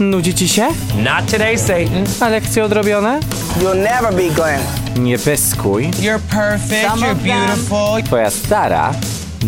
[0.00, 0.68] Nudzi ci się?
[0.96, 2.04] Not today, Satan.
[2.20, 3.20] A lekcje odrobione?
[3.60, 4.60] You'll never be Glenn.
[4.96, 5.90] Nie pyskuj.
[6.00, 6.90] You're perfect.
[6.90, 8.02] Some You're beautiful.
[8.06, 8.92] Twoja stara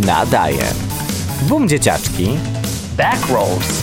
[0.06, 0.64] nadaje.
[1.42, 2.38] Bum dzieciaczki.
[2.96, 3.82] Back rolls.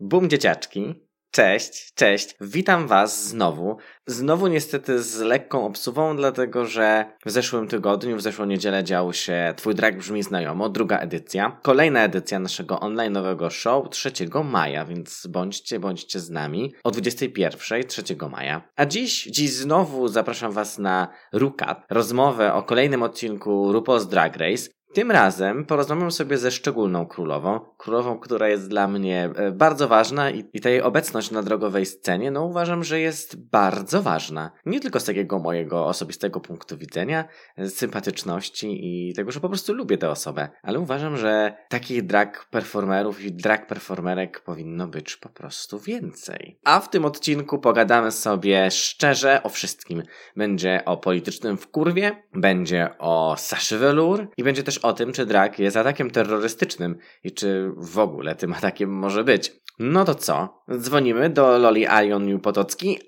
[0.00, 1.09] Bum dzieciaczki.
[1.32, 2.36] Cześć, cześć.
[2.40, 3.76] Witam Was znowu.
[4.06, 9.54] Znowu niestety z lekką obsuwą, dlatego że w zeszłym tygodniu, w zeszłą niedzielę działo się
[9.56, 11.60] Twój drag brzmi znajomo, druga edycja.
[11.62, 14.12] Kolejna edycja naszego online'owego show 3
[14.44, 18.68] maja, więc bądźcie, bądźcie z nami o 21 3 maja.
[18.76, 24.79] A dziś, dziś znowu zapraszam Was na Rukat, rozmowę o kolejnym odcinku RuPaul's Drag Race.
[24.92, 30.30] Tym razem porozmawiam sobie ze szczególną królową, królową, która jest dla mnie e, bardzo ważna
[30.30, 34.50] i, i ta jej obecność na drogowej scenie, no uważam, że jest bardzo ważna.
[34.66, 37.24] Nie tylko z takiego mojego osobistego punktu widzenia,
[37.56, 42.48] e, sympatyczności i tego, że po prostu lubię tę osobę, ale uważam, że takich drag
[42.50, 46.58] performerów i drag performerek powinno być po prostu więcej.
[46.64, 50.02] A w tym odcinku pogadamy sobie szczerze o wszystkim.
[50.36, 55.58] Będzie o politycznym wkurwie, będzie o Saszy Velour i będzie też o tym, czy drag
[55.58, 59.52] jest atakiem terrorystycznym i czy w ogóle tym atakiem może być.
[59.78, 60.62] No to co?
[60.78, 62.98] Dzwonimy do Loli Alion Potocki.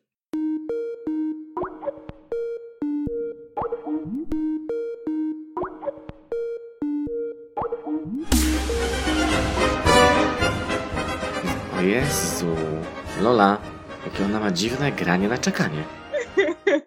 [11.78, 12.56] O Jezu,
[13.22, 13.58] Lola,
[14.04, 15.84] jakie ona ma dziwne granie na czekanie.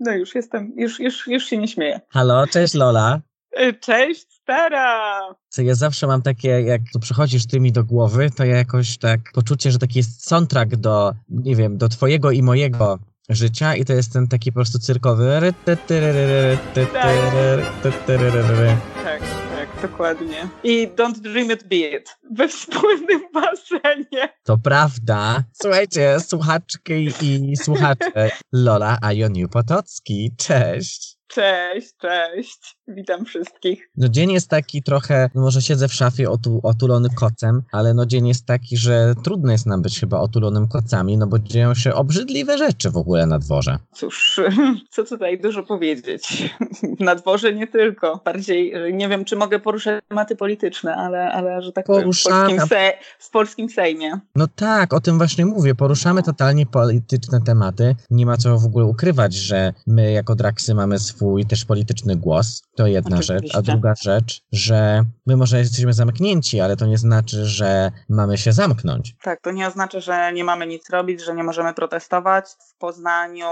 [0.00, 2.00] No już jestem, już, już, już się nie śmieję.
[2.10, 3.20] Halo, cześć Lola.
[3.86, 5.20] Cześć, stara!
[5.48, 8.98] Co ja zawsze mam takie, jak tu przychodzisz ty mi do głowy, to ja jakoś
[8.98, 12.98] tak poczucie, że taki jest soundtrack do, nie wiem, do twojego i mojego
[13.28, 15.52] życia i to jest ten taki po prostu cyrkowy.
[19.04, 19.20] Tak,
[19.56, 20.48] tak, dokładnie.
[20.64, 24.28] I Don't Dream It Be It we wspólnym basenie.
[24.44, 25.44] To prawda.
[25.52, 28.30] Słuchajcie, słuchaczki i słuchacze.
[28.52, 31.15] Lola Ajoniu Potocki, cześć.
[31.36, 32.76] Cześć, cześć.
[32.88, 33.90] Witam wszystkich.
[33.96, 38.06] No dzień jest taki trochę, no może siedzę w szafie otu, otulony kocem, ale no
[38.06, 41.94] dzień jest taki, że trudno jest nam być chyba otulonym kocami, no bo dzieją się
[41.94, 43.78] obrzydliwe rzeczy w ogóle na dworze.
[43.94, 44.40] Cóż,
[44.94, 46.54] co tutaj dużo powiedzieć.
[47.00, 48.20] Na dworze nie tylko.
[48.24, 52.60] Bardziej, nie wiem, czy mogę poruszać tematy polityczne, ale, ale że tak powiem, w polskim,
[52.60, 54.20] se, w polskim Sejmie.
[54.36, 55.74] No tak, o tym właśnie mówię.
[55.74, 57.96] Poruszamy totalnie polityczne tematy.
[58.10, 62.62] Nie ma co w ogóle ukrywać, że my jako Draksy mamy swój też polityczny głos.
[62.76, 63.34] To jedna Oczywiście.
[63.34, 63.56] rzecz.
[63.56, 68.52] A druga rzecz, że my może jesteśmy zamknięci, ale to nie znaczy, że mamy się
[68.52, 69.16] zamknąć.
[69.22, 72.44] Tak, to nie oznacza, że nie mamy nic robić, że nie możemy protestować.
[72.74, 73.46] W Poznaniu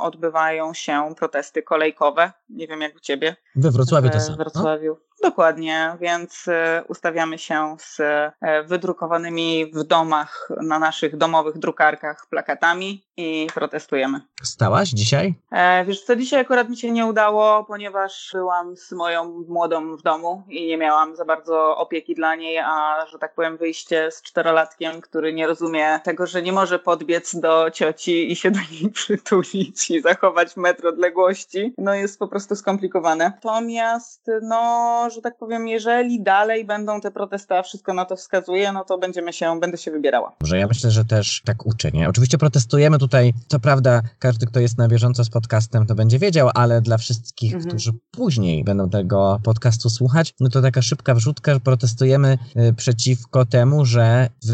[0.00, 2.32] odbywają się protesty kolejkowe.
[2.50, 3.36] Nie wiem jak u ciebie.
[3.56, 4.30] We Wrocławiu to samo.
[4.30, 4.44] no?
[4.44, 4.96] Wrocławiu.
[5.22, 8.32] Dokładnie, więc e, ustawiamy się z e,
[8.64, 14.20] wydrukowanymi w domach na naszych domowych drukarkach plakatami i protestujemy.
[14.42, 15.34] Stałaś dzisiaj?
[15.52, 20.02] E, wiesz co, dzisiaj akurat mi się nie udało, ponieważ byłam z moją młodą w
[20.02, 24.22] domu i nie miałam za bardzo opieki dla niej, a że tak powiem wyjście z
[24.22, 28.90] czterolatkiem, który nie rozumie tego, że nie może podbiec do cioci i się do niej
[29.00, 33.24] przytulić i zachować metr odległości, no jest po prostu skomplikowane.
[33.24, 38.72] Natomiast, no, że tak powiem, jeżeli dalej będą te protesty, a wszystko na to wskazuje,
[38.72, 40.36] no to będziemy się, będę się wybierała.
[40.42, 42.08] Że ja myślę, że też tak uczę, nie?
[42.08, 46.50] Oczywiście protestujemy tutaj, co prawda każdy, kto jest na bieżąco z podcastem, to będzie wiedział,
[46.54, 47.70] ale dla wszystkich, Mhm.
[47.70, 53.44] którzy później będą tego podcastu słuchać, no to taka szybka wrzutka, że protestujemy y, przeciwko
[53.46, 54.52] temu, że w,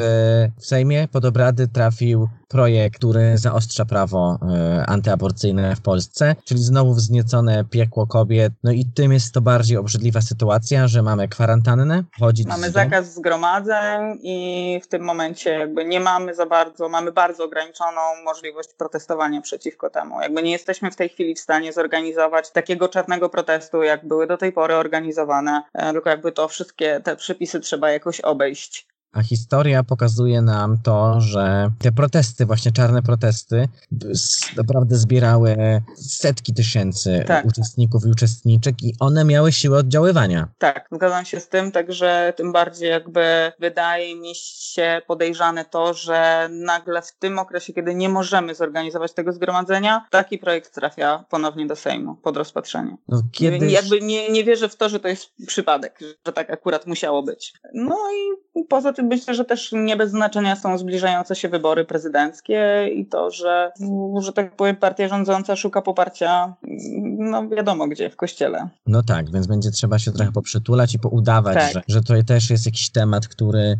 [0.61, 4.39] w Sejmie pod obrady trafił projekt, który zaostrza prawo
[4.83, 9.77] y, antyaborcyjne w Polsce, czyli znowu wzniecone piekło kobiet, no i tym jest to bardziej
[9.77, 10.44] obrzydliwa sytuacja,
[10.87, 16.47] że mamy kwarantannę, chodzić Mamy zakaz zgromadzeń i w tym momencie jakby nie mamy za
[16.47, 20.21] bardzo, mamy bardzo ograniczoną możliwość protestowania przeciwko temu.
[20.21, 24.37] Jakby nie jesteśmy w tej chwili w stanie zorganizować takiego czarnego protestu, jak były do
[24.37, 28.94] tej pory organizowane, e, tylko jakby to wszystkie te przepisy trzeba jakoś obejść.
[29.15, 33.69] A historia pokazuje nam to, że te protesty, właśnie czarne protesty,
[34.57, 37.47] naprawdę zbierały setki tysięcy Tak.
[37.47, 40.49] uczestników i uczestniczek i one miały siłę oddziaływania.
[40.59, 46.49] Tak, zgadzam się z tym, także tym bardziej jakby wydaje mi się podejrzane to, że
[46.51, 51.77] nagle w tym okresie, kiedy nie możemy zorganizować tego zgromadzenia, taki projekt trafia ponownie do
[51.77, 52.97] Sejmu pod rozpatrzenie.
[53.09, 56.87] No, kiedyś, Jakby nie, nie wierzę w to, że to jest przypadek, że tak akurat
[56.87, 57.53] musiało być.
[57.75, 62.89] No i poza tym myślę, że też nie bez znaczenia są zbliżające się wybory prezydenckie
[62.95, 63.73] i to, że,
[64.19, 66.55] że tak powiem, partia rządząca szuka poparcia,
[67.19, 68.69] no wiadomo gdzie, w kościele.
[68.87, 71.73] No tak, więc będzie trzeba się trochę poprzytulać i poudawać, Tak.
[71.73, 73.79] że, że to też jest jakiś temat, który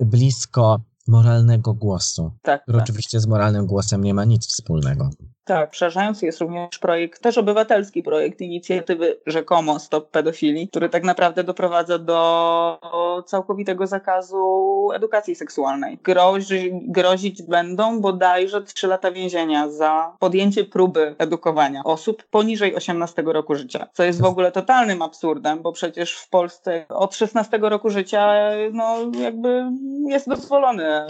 [0.00, 2.84] blisko moralnego głosu, Tak, który tak.
[2.84, 5.10] oczywiście z moralnym głosem nie ma nic wspólnego.
[5.48, 11.44] Tak, przerażający jest również projekt, też obywatelski projekt inicjatywy rzekomo Stop Pedofilii, który tak naprawdę
[11.44, 15.98] doprowadza do całkowitego zakazu edukacji seksualnej.
[16.02, 23.54] Grozi, grozić będą bodajże 3 lata więzienia za podjęcie próby edukowania osób poniżej 18 roku
[23.54, 28.34] życia, co jest w ogóle totalnym absurdem, bo przecież w Polsce od 16 roku życia
[28.72, 29.64] no jakby
[30.08, 31.06] jest dozwolony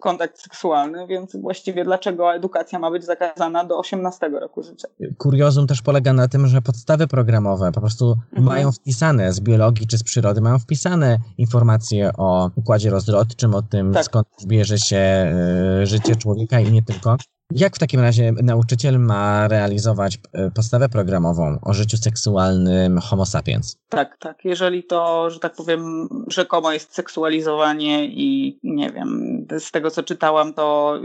[0.00, 4.88] kontakt seksualny, więc właściwie dlaczego edukacja ma być zakazana do 18 roku życia?
[5.18, 8.44] Kuriozum też polega na tym, że podstawy programowe po prostu Mhm.
[8.44, 13.92] mają wpisane z biologii czy z przyrody, mają wpisane informacje o układzie rozrodczym, o tym
[13.92, 14.04] Tak.
[14.04, 17.16] skąd bierze się e, życie człowieka i nie tylko.
[17.50, 23.76] Jak w takim razie nauczyciel ma realizować e, podstawę programową o życiu seksualnym Homo sapiens?
[23.88, 24.44] Tak, tak.
[24.44, 30.54] Jeżeli to, że tak powiem, rzekomo jest seksualizowanie i nie wiem, z tego co czytałam,
[30.54, 30.98] to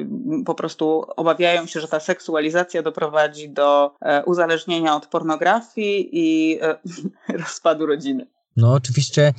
[0.45, 6.77] po prostu obawiają się, że ta seksualizacja doprowadzi do e, uzależnienia od pornografii i e,
[7.43, 8.34] rozpadu rodziny.
[8.57, 9.33] No oczywiście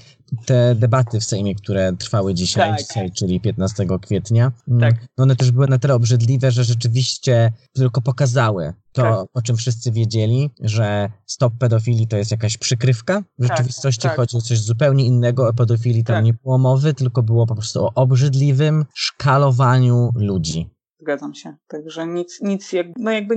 [0.46, 2.78] te debaty w Sejmie, które trwały dzisiaj, Tak.
[2.88, 5.06] dzisiaj czyli 15 kwietnia, mm, Tak.
[5.18, 9.26] no one też były na tyle obrzydliwe, że rzeczywiście tylko pokazały to, Tak.
[9.34, 13.22] o czym wszyscy wiedzieli, że stop pedofilii to jest jakaś przykrywka.
[13.38, 14.16] W Tak, rzeczywistości tak.
[14.16, 15.48] chodzi o coś zupełnie innego.
[15.48, 16.24] O pedofilii tam Tak.
[16.24, 20.70] nie było mowy, tylko było po prostu o obrzydliwym szkalowaniu ludzi.
[21.06, 21.56] Zgadzam się.
[21.68, 23.36] Także nic, nic jak, no jakby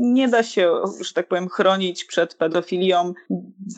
[0.00, 3.12] nie da się, że tak powiem, chronić przed pedofilią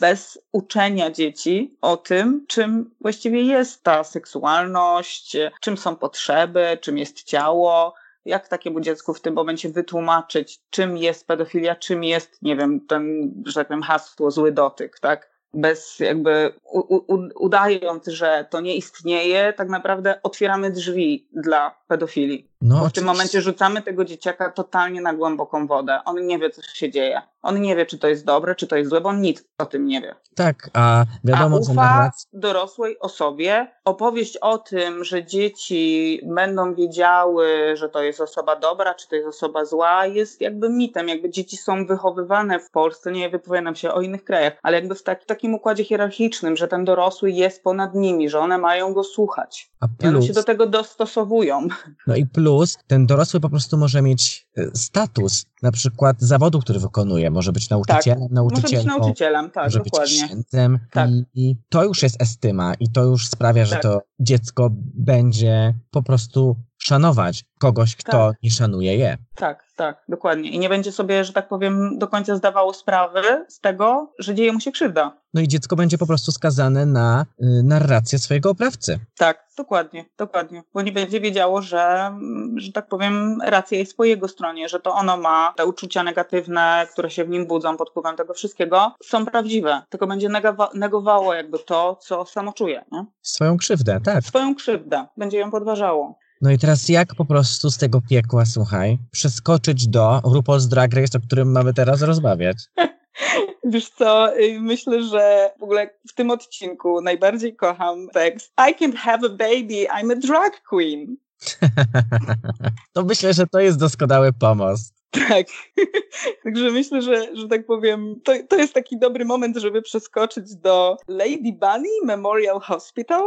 [0.01, 7.23] bez uczenia dzieci o tym, czym właściwie jest ta seksualność, czym są potrzeby, czym jest
[7.23, 7.93] ciało.
[8.25, 13.33] Jak takiemu dziecku w tym momencie wytłumaczyć, czym jest pedofilia, czym jest, nie wiem, ten,
[13.45, 15.33] że tak powiem, hasło zły dotyk, tak?
[15.53, 22.52] Bez jakby u, u, udając, że to nie istnieje, tak naprawdę otwieramy drzwi dla pedofilii.
[22.65, 25.99] No, Bo w tym momencie rzucamy tego dzieciaka totalnie na głęboką wodę.
[26.05, 27.21] On nie wie, co się dzieje.
[27.41, 29.65] On nie wie, czy to jest dobre, czy to jest złe, bo on nic o
[29.65, 30.15] tym nie wie.
[30.35, 32.29] Tak, a wiadomo, A że ufa narracja...
[32.33, 39.09] dorosłej osobie opowieść o tym, że dzieci będą wiedziały, że to jest osoba dobra, czy
[39.09, 41.07] to jest osoba zła, jest jakby mitem.
[41.09, 45.03] Jakby dzieci są wychowywane w Polsce, nie wypowiadam się o innych krajach, ale jakby w
[45.03, 49.71] tak, takim układzie hierarchicznym, że ten dorosły jest ponad nimi, że one mają go słuchać.
[49.81, 51.67] A I one plus, się do tego dostosowują.
[52.07, 52.52] no i plus,
[52.87, 57.31] ten dorosły po prostu może mieć e, status, na przykład zawodu, który wykonuje.
[57.31, 60.25] Może być nauczycielem, Może być nauczycielem, tak, może być dokładnie.
[60.25, 61.09] księdzem Tak.
[61.09, 63.81] i, i to już jest estyma i to już sprawia, że Tak.
[63.81, 68.43] to dziecko będzie po prostu szanować kogoś, kto Tak.
[68.43, 69.17] nie szanuje je.
[69.35, 70.49] Tak, tak, dokładnie.
[70.49, 74.53] I nie będzie sobie, że tak powiem, do końca zdawało sprawy z tego, że dzieje
[74.53, 75.17] mu się krzywda.
[75.33, 78.99] No i dziecko będzie po prostu skazane na y, narrację swojego oprawcy.
[79.17, 80.63] Tak, dokładnie, dokładnie.
[80.73, 82.11] Bo nie będzie wiedziało, że,
[82.55, 86.87] że tak powiem, racja jest po jego stronie, że to ono ma te uczucia negatywne,
[86.91, 89.81] które się w nim budzą pod wpływem tego wszystkiego, są prawdziwe.
[89.89, 90.29] Tylko będzie
[90.73, 92.85] negowało jakby to, co samo czuje.
[92.91, 93.05] Nie?
[93.21, 94.23] Swoją krzywdę, tak.
[94.23, 95.05] Swoją krzywdę.
[95.17, 96.22] Będzie ją podważało.
[96.43, 101.17] No i teraz jak po prostu z tego piekła, słuchaj, przeskoczyć do RuPaul's Drag Race,
[101.17, 102.57] o którym mamy teraz rozmawiać?
[103.73, 108.95] Wiesz co, y, myślę, że w ogóle w tym odcinku najbardziej kocham tekst I can't
[108.95, 111.17] have a baby, I'm a drag queen.
[112.93, 114.92] To myślę, że to jest doskonały pomost.
[115.13, 115.47] Tak.
[116.43, 120.97] Także myślę, że, że tak powiem, to, to jest taki dobry moment, żeby przeskoczyć do
[121.07, 123.23] Lady Bunny Memorial Hospital.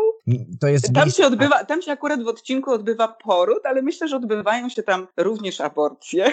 [0.60, 4.08] To jest Tam miejsce- się odbywa, tam się akurat w odcinku odbywa poród, ale myślę,
[4.08, 6.32] że odbywają się tam również aborcje.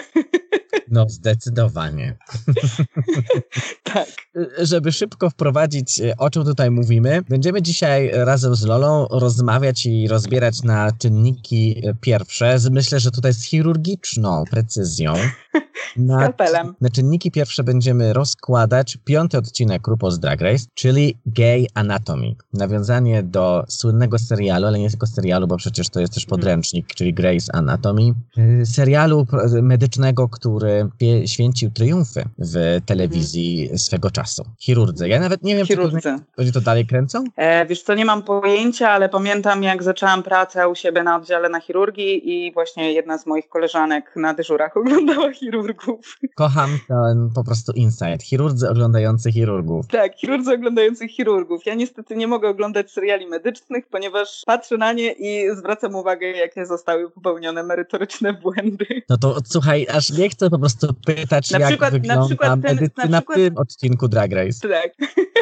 [0.88, 2.16] No, zdecydowanie.
[3.94, 4.08] tak.
[4.58, 10.08] Żeby szybko wprowadzić, e, o czym tutaj mówimy, będziemy dzisiaj razem z Lolą rozmawiać i
[10.08, 12.56] rozbierać na czynniki e, pierwsze.
[12.70, 15.14] Myślę, że tutaj z chirurgiczną precyzją.
[15.96, 16.32] Na,
[16.80, 22.34] na czynniki pierwsze będziemy rozkładać piąty odcinek RuPaul's Drag Race, czyli Gay Anatomy.
[22.52, 27.14] Nawiązanie do słynnego serialu, ale nie tylko serialu, bo przecież to jest też podręcznik, czyli
[27.14, 28.02] Grey's Anatomy.
[28.38, 29.26] Y, Serialu
[29.62, 30.88] medycznego, który
[31.26, 34.44] święcił triumfy w telewizji swego czasu.
[34.58, 35.08] Chirurdzy.
[35.08, 36.16] Ja nawet nie wiem, czy to, Chirurdzy.
[36.36, 37.24] oni to dalej kręcą?
[37.36, 41.48] E, wiesz co, nie mam pojęcia, ale pamiętam jak zaczęłam pracę u siebie na oddziale
[41.48, 46.18] na chirurgii i właśnie jedna z moich koleżanek na dyżurach oglądała chirurgów.
[46.36, 48.22] Kocham ten po prostu insight.
[48.22, 49.86] Chirurdzy oglądający chirurgów.
[49.86, 51.66] Tak, chirurdzy oglądających chirurgów.
[51.66, 56.66] Ja niestety nie mogę oglądać seriali medycznych, ponieważ patrzę na nie i zwracam uwagę, jakie
[56.66, 58.86] zostały popełnione merytoryczne błędy.
[59.08, 62.50] No to słuchaj, aż nie chcę po prostu pytać, Na jak przykład- na wygląda przykład
[62.62, 64.68] ten- medycyna na przykład- w tym odcinku Drag Race.
[64.68, 64.92] Tak.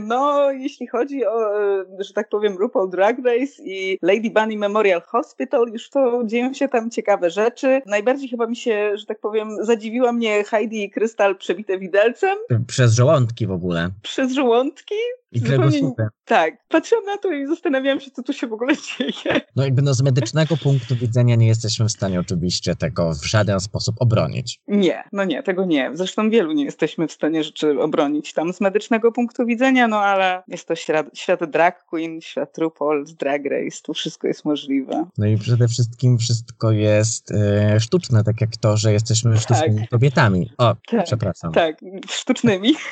[0.00, 5.02] No, jeśli chodzi o, e, że tak powiem, RuPaul Drag Race i Lady Bunny Memorial
[5.06, 7.82] Hospital, już to dzieją się tam ciekawe rzeczy.
[7.86, 12.94] Najbardziej chyba mi się, że tak powiem, zadziwiła mnie Heidi i Krystal przebite widelcem Przez
[12.94, 13.90] żołądki w ogóle.
[14.02, 14.94] przez żołądki.
[15.32, 16.06] I kręgosłupy.
[16.24, 19.40] Tak, patrzyłam na to i zastanawiałam się, co tu się w ogóle dzieje.
[19.56, 23.60] No jakby no z medycznego punktu widzenia nie jesteśmy w stanie oczywiście tego w żaden
[23.60, 24.60] sposób obronić.
[24.68, 25.90] Nie, no nie, tego nie.
[25.94, 30.42] Zresztą wielu nie jesteśmy w stanie rzeczy obronić tam z medycznego punktu widzenia, no ale
[30.48, 35.06] jest to świat, świat drag queen, świat RuPaul, drag race, tu wszystko jest możliwe.
[35.18, 40.50] No i przede wszystkim wszystko jest e, sztuczne, tak jak to, że jesteśmy sztucznymi kobietami.
[40.58, 41.52] O, Tak, przepraszam.
[41.52, 41.76] Tak,
[42.10, 42.74] sztucznymi.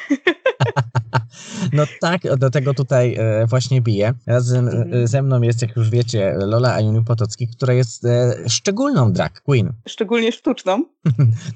[1.73, 4.15] No tak, do tego tutaj e, właśnie bije.
[4.27, 4.95] Razem Mhm.
[4.95, 9.41] e, ze mną jest, jak już wiecie, Lola Ajuni Potocki, która jest e, szczególną drag
[9.41, 9.73] queen.
[9.89, 10.85] Szczególnie sztuczną,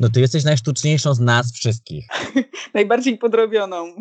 [0.01, 2.07] No ty jesteś najsztuczniejszą z nas wszystkich.
[2.75, 3.95] najbardziej podrobioną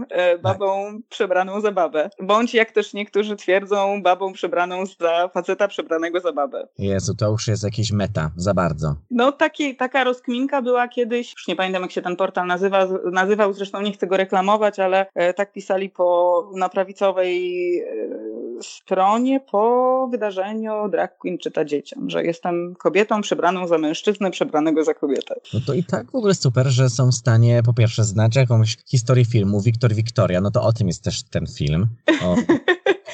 [0.43, 2.09] babą przebraną za babę.
[2.21, 6.67] Bądź jak też niektórzy twierdzą, babą przebraną za faceta przebranego za babę.
[6.77, 8.95] Jezu, to już jest jakiś meta, za bardzo.
[9.11, 13.53] No taki, taka rozkminka była kiedyś, już nie pamiętam jak się ten portal nazywa, nazywał,
[13.53, 20.07] zresztą nie chcę go reklamować, ale e, tak pisali po, na prawicowej e, stronie po
[20.11, 25.35] wydarzeniu Drag Queen czyta dzieciom, że jestem kobietą przebraną za mężczyznę, przebranego za kobietę.
[25.53, 28.77] No to i tak w ogóle super, że są w stanie po pierwsze znać jakąś
[28.85, 31.87] historię filmu Wiktor Wiktoria, no to o tym jest też ten film.
[32.23, 32.35] O,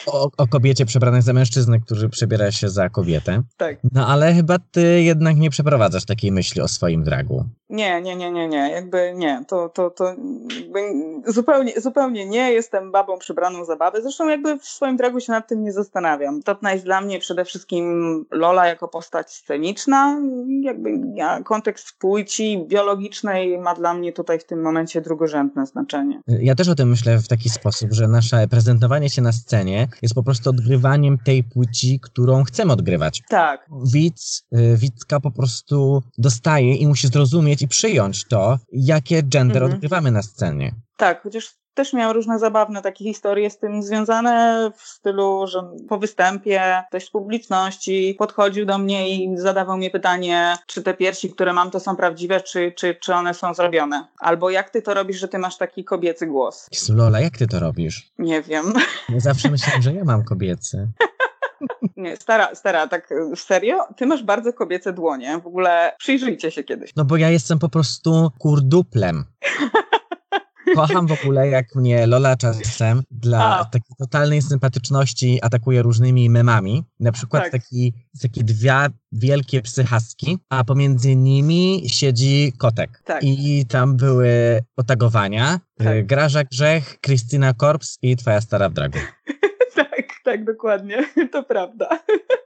[0.12, 3.44] o, o kobiecie przebranej za mężczyznę, który przebiera się za kobietę.
[3.58, 3.78] Tak.
[3.92, 7.46] No ale chyba ty jednak nie przeprowadzasz takiej myśli o swoim dragu.
[7.70, 10.16] Nie, nie, nie, nie, nie, jakby nie, to, to, to
[11.28, 15.48] zupełnie, zupełnie nie, jestem babą przebraną za babę, zresztą jakby w swoim dragu się nad
[15.48, 16.44] tym nie zastanawiam.
[16.44, 20.22] Topna jest dla mnie przede wszystkim Lola jako postać sceniczna,
[20.62, 26.22] jakby ja, kontekst płci biologicznej ma dla mnie tutaj w tym momencie drugorzędne znaczenie.
[26.28, 30.16] Ja też o tym myślę w taki sposób, że nasze prezentowanie się na scenie jest
[30.16, 33.22] po prostu odgrywaniem tej płci, którą chcemy odgrywać.
[33.30, 39.64] Tak, Widz, y, widzka po prostu dostaje i musi zrozumieć i przyjąć to, jakie gender
[39.64, 39.74] Mhm.
[39.74, 40.72] odgrywamy na scenie.
[40.98, 45.98] tak, chociaż też miałam różne zabawne takie historie z tym związane w stylu, że po
[46.00, 51.54] występie ktoś z publiczności podchodził do mnie i zadawał mi pytanie, czy te piersi, które
[51.54, 54.08] mam, to są prawdziwe, czy, czy, czy one są zrobione.
[54.20, 56.68] Albo jak ty to robisz, że ty masz taki kobiecy głos?
[56.72, 58.12] Jezu, Lola, jak ty to robisz?
[58.20, 58.74] Nie wiem.
[59.10, 60.88] Ja zawsze myślałem, że ja mam kobiecy.
[61.98, 63.78] Nie, stara, stara, tak y, serio?
[63.98, 65.40] Ty masz bardzo kobiece dłonie.
[65.44, 66.92] W ogóle przyjrzyjcie się kiedyś.
[66.96, 69.26] No bo ja jestem po prostu kurduplem.
[70.76, 73.66] Kocham w ogóle, jak mnie Lola czasem dla A.
[73.66, 76.84] takiej totalnej sympatyczności atakuje różnymi memami.
[77.00, 77.52] Na przykład Tak.
[77.52, 78.74] taki, takie dwie
[79.12, 83.02] wielkie psy husky, a pomiędzy nimi siedzi kotek.
[83.06, 83.24] Tak.
[83.24, 85.60] I tam były otagowania.
[85.78, 86.06] Tak.
[86.06, 89.00] Graża Grzech, Krystyna Korps i twoja stara w dragu.
[90.26, 91.06] tak, dokładnie.
[91.32, 91.90] To prawda.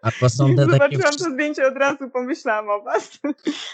[0.01, 0.71] A to są te takie...
[0.71, 3.19] Zobaczyłam to zdjęcie od razu, pomyślałam o was.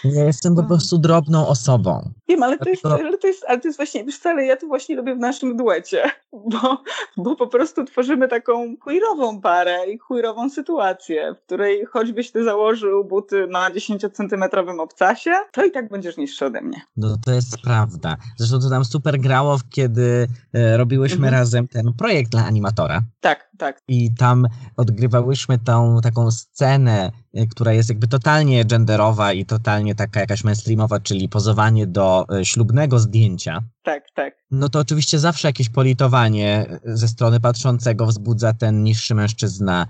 [0.04, 2.10] Ja jestem po prostu drobną osobą.
[2.28, 4.66] Wiem, ale to jest, ale to jest, ale to jest właśnie, wiesz co, ja to
[4.66, 6.82] właśnie lubię w naszym duecie, bo,
[7.16, 13.04] bo po prostu tworzymy taką queerową parę i queerową sytuację, w której choćbyś ty założył
[13.04, 16.80] buty na 10-centymetrowym obcasie, to i tak będziesz niższy ode mnie.
[16.96, 18.16] No to jest prawda.
[18.36, 21.34] Zresztą to nam super grało, kiedy e, robiłyśmy Mhm.
[21.34, 23.00] razem ten projekt dla animatora.
[23.20, 23.78] Tak, tak.
[23.88, 24.46] I tam
[24.76, 31.00] odgrywałyśmy tą taką scenę, e, która jest jakby totalnie genderowa i totalnie taka jakaś mainstreamowa,
[31.00, 33.62] czyli pozowanie do e, ślubnego zdjęcia.
[33.82, 34.34] Tak, tak.
[34.50, 39.86] No to oczywiście zawsze jakieś politowanie e, ze strony patrzącego wzbudza ten niższy mężczyzna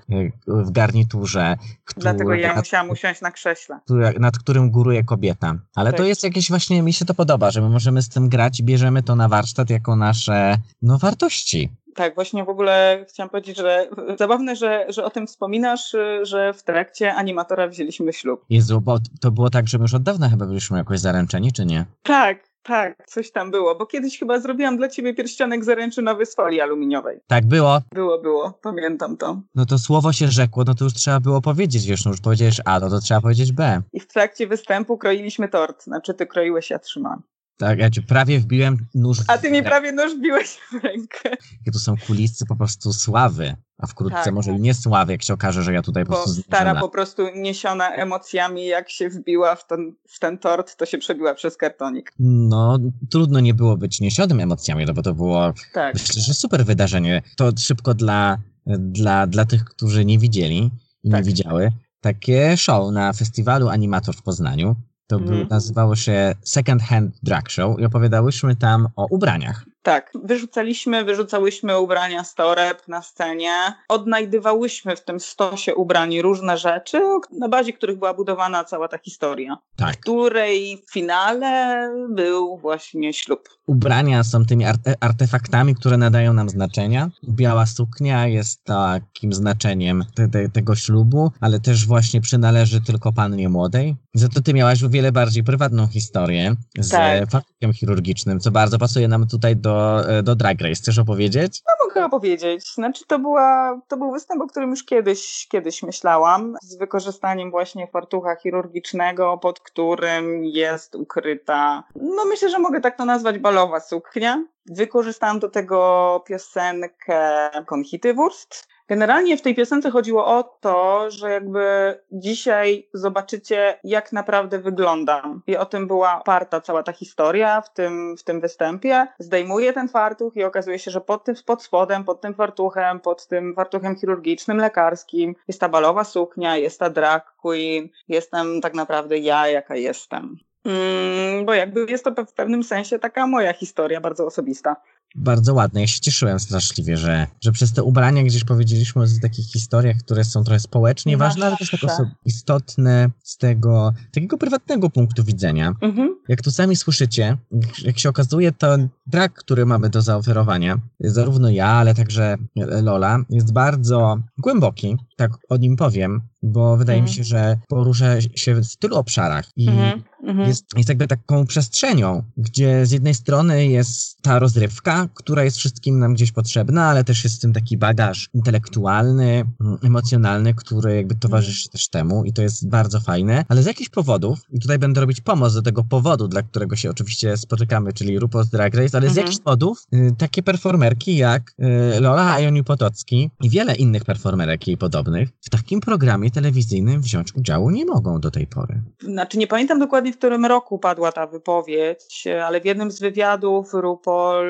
[0.46, 3.78] w garniturze, który, Dlatego ja nad, musiałam usiąść na krześle.
[3.84, 5.54] który- nad którym góruje kobieta.
[5.74, 6.06] Ale to Tak.
[6.06, 9.02] jest jakieś właśnie, mi się to podoba, że my możemy z tym grać i bierzemy
[9.02, 11.76] to na warsztat jako nasze, no, wartości.
[11.96, 13.88] Tak, właśnie w ogóle chciałam powiedzieć, że
[14.18, 18.44] zabawne, że, że o tym wspominasz, że w trakcie animatora wzięliśmy ślub.
[18.50, 21.66] Jezu, bo to było tak, że my już od dawna chyba byliśmy jakoś zaręczeni, czy
[21.66, 21.84] nie?
[22.02, 26.60] Tak, tak, coś tam było, bo kiedyś chyba zrobiłam dla ciebie pierścionek zaręczynowy z folii
[26.60, 27.20] aluminiowej.
[27.26, 27.80] Tak było.
[27.94, 29.40] Było, było, pamiętam to.
[29.54, 32.60] No to słowo się rzekło, no to już trzeba było powiedzieć, wiesz, no już powiedziałeś
[32.64, 33.82] A, no to trzeba powiedzieć B.
[33.92, 35.84] I w trakcie występu kroiliśmy tort.
[35.84, 37.22] Znaczy ty kroiłeś, ja trzymałam.
[37.58, 41.18] Tak, ja ci prawie wbiłem nóż A ty w mi prawie nóż biłeś w rękę.
[41.24, 44.58] Jakie to są kulisy po prostu sławy, a wkrótce Tak, może tak.
[44.58, 47.22] i nie sławy, jak się okaże, że ja tutaj po Bo prostu stara po prostu
[47.34, 52.12] niesiona emocjami, jak się wbiła w ten, w ten tort, to się przebiła przez kartonik.
[52.18, 52.78] No,
[53.10, 55.94] trudno nie było być niesionym emocjami, no bo to było, Tak.
[55.94, 57.22] myślę, że super wydarzenie.
[57.36, 60.70] To szybko dla, dla, dla tych, którzy nie widzieli
[61.04, 61.20] i Tak.
[61.20, 61.72] nie widziały.
[62.00, 64.76] Takie show na festiwalu Animator w Poznaniu.
[65.08, 65.48] To był, Mhm.
[65.50, 69.64] nazywało się Second Hand Drag Show i opowiadałyśmy tam o ubraniach.
[69.82, 73.52] Tak, wyrzucaliśmy, wyrzucałyśmy ubrania z toreb na scenie,
[73.88, 77.00] odnajdywałyśmy w tym stosie ubrań różne rzeczy,
[77.38, 79.96] na bazie których była budowana cała ta historia, Tak.
[79.96, 83.48] w której finale był właśnie ślub.
[83.66, 87.10] Ubrania są tymi arte- artefaktami, które nadają nam znaczenia.
[87.28, 93.48] Biała suknia jest takim znaczeniem te, te, tego ślubu, ale też właśnie przynależy tylko pannie
[93.48, 93.96] młodej.
[94.16, 97.30] Za to ty miałaś o wiele bardziej prywatną historię z Tak.
[97.30, 100.74] fartuchem chirurgicznym, co bardzo pasuje nam tutaj do, do Drag Race.
[100.74, 101.62] Chcesz opowiedzieć?
[101.66, 102.74] No mogę opowiedzieć.
[102.74, 107.86] Znaczy to, była, to był występ, o którym już kiedyś, kiedyś myślałam, z wykorzystaniem właśnie
[107.86, 114.44] fartucha chirurgicznego, pod którym jest ukryta, no myślę, że mogę tak to nazwać, balowa suknia.
[114.70, 118.68] Wykorzystałam do tego piosenkę Konchity Wurst.
[118.88, 125.42] Generalnie w tej piosence chodziło o to, że jakby dzisiaj zobaczycie, jak naprawdę wyglądam.
[125.46, 129.06] I o tym była oparta cała ta historia w tym, w tym występie.
[129.18, 133.26] Zdejmuję ten fartuch i okazuje się, że pod tym pod spodem, pod tym fartuchem, pod
[133.26, 139.18] tym fartuchem chirurgicznym, lekarskim jest ta balowa suknia, jest ta drag queen, jestem tak naprawdę
[139.18, 140.36] ja, jaka jestem.
[140.66, 144.76] Mm, bo jakby jest to w pewnym sensie taka moja historia, bardzo osobista.
[145.18, 145.80] Bardzo ładne.
[145.80, 150.24] Ja się cieszyłem straszliwie, że, że przez te ubrania gdzieś powiedzieliśmy o takich historiach, które
[150.24, 151.80] są trochę społecznie ważne, ale też tak
[152.24, 155.74] istotne z tego takiego prywatnego punktu widzenia.
[155.80, 156.16] Mhm.
[156.28, 161.50] Jak tu sami słyszycie, jak- jak się okazuje, to drag, który mamy do zaoferowania, zarówno
[161.50, 162.36] ja, ale także
[162.82, 167.16] Lola, jest bardzo głęboki, tak o nim powiem, bo wydaje mi Mhm.
[167.16, 170.02] się, że porusza się w tylu obszarach i Mhm.
[170.22, 170.48] Mhm.
[170.48, 175.98] jest, jest jakby taką przestrzenią, gdzie z jednej strony jest ta rozrywka, która jest wszystkim
[175.98, 181.14] nam gdzieś potrzebna, ale też jest w tym taki bagaż intelektualny, mm, emocjonalny, który jakby
[181.14, 185.00] towarzyszy też temu i to jest bardzo fajne, ale z jakichś powodów, i tutaj będę
[185.00, 189.06] robić pomoc do tego powodu, dla którego się oczywiście spotykamy, czyli RuPaul's Drag Race, ale
[189.06, 189.26] z Mhm.
[189.26, 191.54] jakichś powodów y, takie performerki jak
[191.96, 195.05] y, Lola Ajoniu Potocki i wiele innych performerek jej podobnych
[195.40, 198.74] w takim programie telewizyjnym wziąć udziału nie mogą do tej pory.
[199.00, 203.74] Znaczy nie pamiętam dokładnie, w którym roku padła ta wypowiedź, ale w jednym z wywiadów
[203.74, 204.46] RuPaul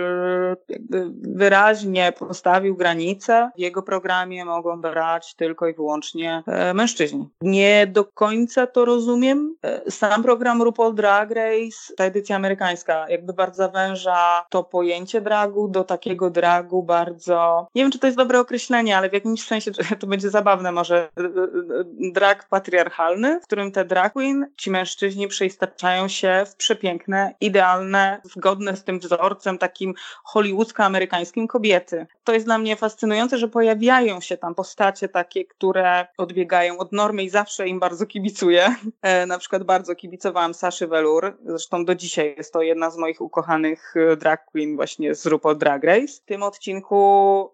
[1.23, 3.51] wyraźnie postawił granicę.
[3.57, 7.29] W jego programie mogą brać tylko i wyłącznie e, mężczyźni.
[7.41, 9.57] Nie do końca to rozumiem.
[9.63, 15.69] E, Sam program RuPaul Drag Race, ta edycja amerykańska, jakby bardzo zawęża to pojęcie dragu
[15.69, 19.71] do takiego dragu bardzo, nie wiem czy to jest dobre określenie, ale w jakimś sensie
[20.01, 21.31] to będzie zabawne może, e, e,
[22.13, 28.77] drag patriarchalny, w którym te drag queen, ci mężczyźni przeistaczają się w przepiękne, idealne, zgodne
[28.77, 32.07] z tym wzorcem takim hollywoodzko-amerykańskim kobiety.
[32.25, 37.23] To jest dla mnie fascynujące, że pojawiają się tam postacie takie, które odbiegają od normy
[37.23, 38.75] i zawsze im bardzo kibicuję.
[39.03, 43.21] E, na przykład bardzo kibicowałam Saszy Velour, zresztą do dzisiaj jest to jedna z moich
[43.21, 46.13] ukochanych e, drag queen właśnie z RuPaul Drag Race.
[46.23, 47.51] W tym odcinku,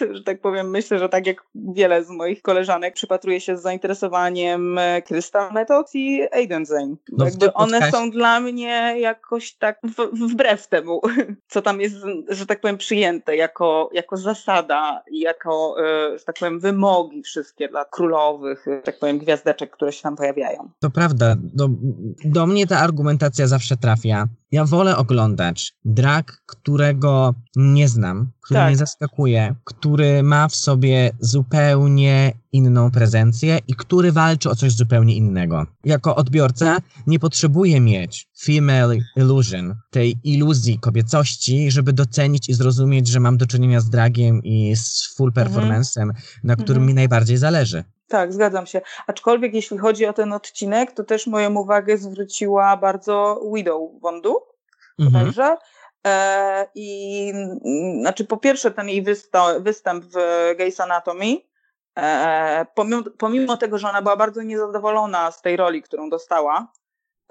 [0.16, 4.78] że tak powiem, myślę, że tak jak wiele z moich koleżanek przypatruje się z zainteresowaniem
[4.78, 6.94] e, Crystal Method i Aiden Zane.
[7.12, 11.00] No jakby one podcaście- są dla mnie jakoś tak w, wbrew temu,
[11.52, 11.96] co tam jest,
[12.28, 17.68] że tak powiem, przyjęte jako, jako zasada i jako, e, że tak powiem, wymogi wszystkie
[17.68, 20.70] dla królowych, e, że tak powiem, gwiazdeczek, które się tam pojawiają.
[20.80, 21.68] To prawda, do,
[22.24, 24.26] do mnie ta argumentacja zawsze trafia.
[24.52, 28.68] Ja wolę oglądać drag, którego nie znam, który Tak.
[28.68, 31.77] mnie zaskakuje, który ma w sobie zupełnie
[32.52, 35.66] inną prezencję i który walczy o coś zupełnie innego.
[35.84, 43.20] Jako odbiorca nie potrzebuję mieć female illusion, tej iluzji kobiecości, żeby docenić i zrozumieć, że
[43.20, 46.10] mam do czynienia z dragiem i z full performance'em,
[46.44, 46.86] na którym Mhm.
[46.86, 47.84] mi najbardziej zależy.
[48.08, 48.80] Tak, zgadzam się.
[49.06, 54.36] Aczkolwiek jeśli chodzi o ten odcinek, to też moją uwagę zwróciła bardzo Widow Wondu,
[54.98, 55.12] Mhm.
[55.24, 55.56] bodajże.
[56.06, 57.32] E, I
[58.00, 60.14] znaczy, po pierwsze, ten jej wysto- występ w
[60.58, 61.36] Gays Anatomy,
[62.74, 66.72] pomimo, pomimo tego, że ona była bardzo niezadowolona z tej roli, którą dostała,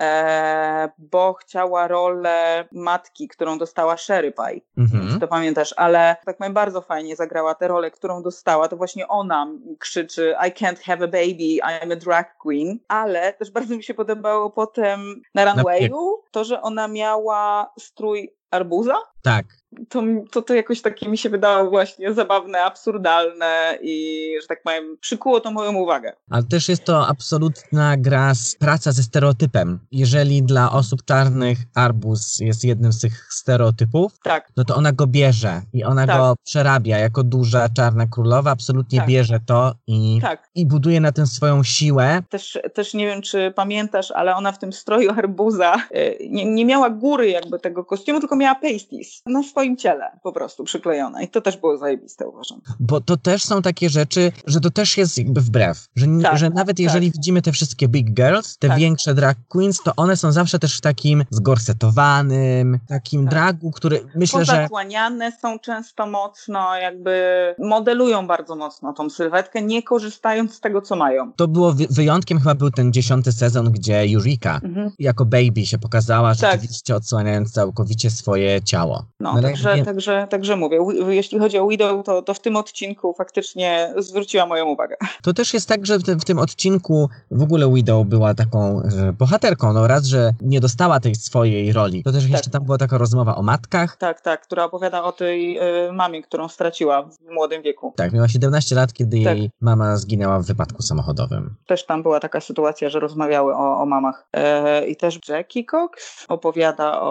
[0.01, 4.61] e, bo chciała rolę matki, którą dostała Sherry Pie.
[4.77, 5.13] Wiem, Mhm.
[5.13, 8.67] czy to pamiętasz, ale tak powiem, bardzo fajnie zagrała tę rolę, którą dostała.
[8.67, 9.47] To właśnie ona
[9.79, 12.79] krzyczy I can't have a baby, I'm a drag queen.
[12.87, 18.95] Ale też bardzo mi się podobało potem na runwayu to, że ona miała strój arbuza.
[19.21, 19.45] Tak.
[19.89, 24.97] To, to, to jakoś takie mi się wydało właśnie zabawne, absurdalne i, że tak powiem,
[25.01, 26.13] przykuło to moją uwagę.
[26.29, 29.79] Ale też jest to absolutna gra, z, praca ze stereotypem.
[29.91, 35.07] Jeżeli dla osób czarnych arbuz jest jednym z tych stereotypów, Tak, no to ona go
[35.07, 36.17] bierze i ona Tak.
[36.17, 39.07] go przerabia jako duża czarna królowa, absolutnie Tak.
[39.07, 40.49] bierze to i, tak.
[40.55, 42.23] i buduje na tym swoją siłę.
[42.29, 46.65] Też, też nie wiem, czy pamiętasz, ale ona w tym stroju arbuza y, nie, nie
[46.65, 51.23] miała góry jakby tego kostiumu, tylko miała pasties na swoim ciele po prostu przyklejone.
[51.23, 52.61] I to też było zajebiste, uważam.
[52.79, 55.87] Bo to też są takie rzeczy, że to też jest jakby wbrew.
[55.95, 58.77] Że, Tak, że nawet jeżeli widzimy te wszystkie big girls, te Tak.
[58.79, 63.29] większe drag queens, to one są zawsze też w takim zgorsetowanym, takim Tak.
[63.29, 67.21] dragu, który myślę, że Pozakłaniane są często mocno, jakby
[67.59, 71.31] modelują bardzo mocno tą sylwetkę, nie korzystając z tego, co mają.
[71.33, 74.91] to było wy- wyjątkiem chyba był ten dziesiąty sezon, gdzie Eureka Mhm.
[74.99, 76.51] jako baby się pokazała, Tak.
[76.51, 79.05] rzeczywiście odsłaniając całkowicie swoje ciało.
[79.19, 82.55] No, ale także, także, także mówię, wi- jeśli chodzi o Widow, to, to w tym
[82.55, 84.95] odcinku faktycznie zwróciła moją uwagę.
[85.23, 88.81] To też jest tak, że w tym, w tym odcinku w ogóle Widow była taką
[89.17, 89.73] bohaterką.
[89.73, 92.03] No raz, że nie dostała tej swojej roli.
[92.03, 92.31] To też Tak.
[92.31, 93.97] jeszcze tam była taka rozmowa o matkach.
[93.97, 97.93] Tak, tak, która opowiada o tej y, mamie, którą straciła w młodym wieku.
[97.95, 99.37] Tak, miała 17 lat, kiedy Tak.
[99.37, 101.55] jej mama zginęła w wypadku samochodowym.
[101.67, 104.27] Też tam była taka sytuacja, że rozmawiały o, o mamach.
[104.33, 107.07] E, I też Jackie Cox opowiada o,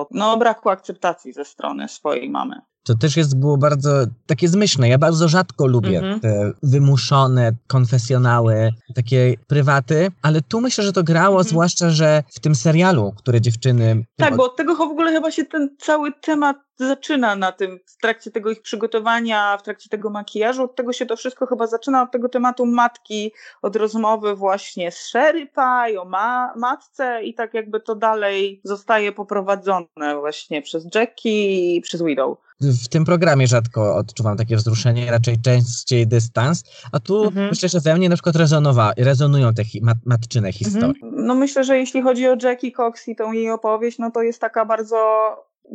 [0.00, 2.60] o no, braku akceptacji ze strony swojej mamy.
[2.88, 3.90] To też jest, było bardzo
[4.26, 4.88] takie zmyślne.
[4.88, 6.20] Ja bardzo rzadko lubię Mhm.
[6.20, 11.44] te wymuszone konfesjonały, takie prywaty, ale tu myślę, że to grało, Mhm.
[11.48, 14.04] zwłaszcza, że w tym serialu, które dziewczyny...
[14.16, 17.96] Tak, bo od tego w ogóle chyba się ten cały temat zaczyna na tym, w
[17.96, 22.02] trakcie tego ich przygotowania, w trakcie tego makijażu, od tego się to wszystko chyba zaczyna,
[22.02, 27.54] od tego tematu matki, od rozmowy właśnie z Sherry Pie, o ma matce i tak
[27.54, 32.38] jakby to dalej zostaje poprowadzone właśnie przez Jackie i przez Widow.
[32.60, 37.48] W tym programie rzadko odczuwam takie wzruszenie, raczej częściej dystans, a tu Mhm.
[37.50, 40.86] myślę, że we mnie na przykład rezonowa, rezonują te hi- mat, matczyne historie.
[41.02, 41.26] Mhm.
[41.26, 44.40] No myślę, że jeśli chodzi o Jackie Cox i tą jej opowieść, no to jest
[44.40, 44.96] taka bardzo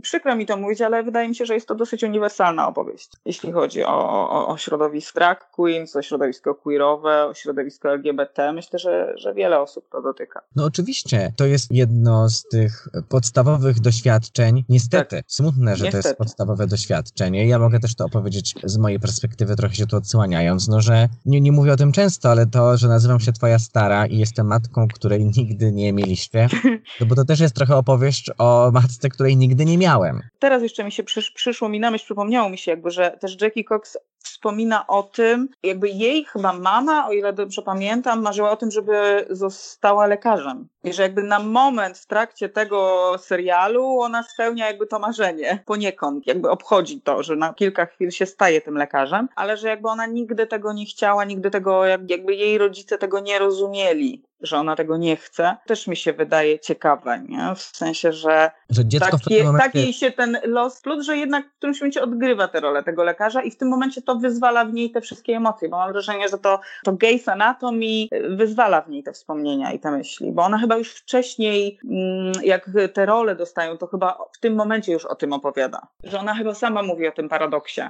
[0.01, 3.51] przykro mi to mówić, ale wydaje mi się, że jest to dosyć uniwersalna opowieść, jeśli
[3.51, 8.53] chodzi o, o, o środowisko drag queens, o środowisko queerowe, o środowisko LGBT.
[8.53, 10.41] Myślę, że, że wiele osób to dotyka.
[10.55, 14.63] No oczywiście, to jest jedno z tych podstawowych doświadczeń.
[14.69, 16.03] Niestety, smutne, że to jest Tak.
[16.03, 16.17] Niestety.
[16.17, 17.47] podstawowe doświadczenie.
[17.47, 21.41] Ja mogę też to opowiedzieć z mojej perspektywy, trochę się tu odsłaniając, no że nie,
[21.41, 24.87] nie mówię o tym często, ale to, że nazywam się twoja stara i jestem matką,
[24.87, 26.47] której nigdy nie mieliście,
[26.99, 30.21] no bo to też jest trochę opowieść o matce, której nigdy nie miałem.
[30.39, 33.41] Teraz jeszcze mi się przysz, przyszło mi na myśl, przypomniało mi się jakby, że też
[33.41, 38.55] Jackie Cox wspomina o tym, jakby jej chyba mama, o ile dobrze pamiętam, marzyła o
[38.57, 40.67] tym, żeby została lekarzem.
[40.83, 46.27] I że jakby na moment w trakcie tego serialu ona spełnia jakby to marzenie poniekąd,
[46.27, 50.05] jakby obchodzi to, że na kilka chwil się staje tym lekarzem, ale że jakby ona
[50.05, 54.75] nigdy tego nie chciała, nigdy tego, jak- jakby jej rodzice tego nie rozumieli, że ona
[54.75, 55.55] tego nie chce.
[55.65, 57.55] Też mi się wydaje ciekawe, nie?
[57.55, 59.65] W sensie, że Że dziecko tak, je, momencie...
[59.65, 63.03] tak jej się ten los plus, że jednak w którymś momencie odgrywa tę rolę tego
[63.03, 66.29] lekarza i w tym momencie to wyzwala w niej te wszystkie emocje, bo mam wrażenie,
[66.29, 70.57] że to, to Gays Anatomy wyzwala w niej te wspomnienia i te myśli, bo ona
[70.57, 75.15] chyba już wcześniej, mm, jak te role dostają, to chyba w tym momencie już o
[75.15, 77.81] tym opowiada, że ona chyba sama mówi o tym paradoksie.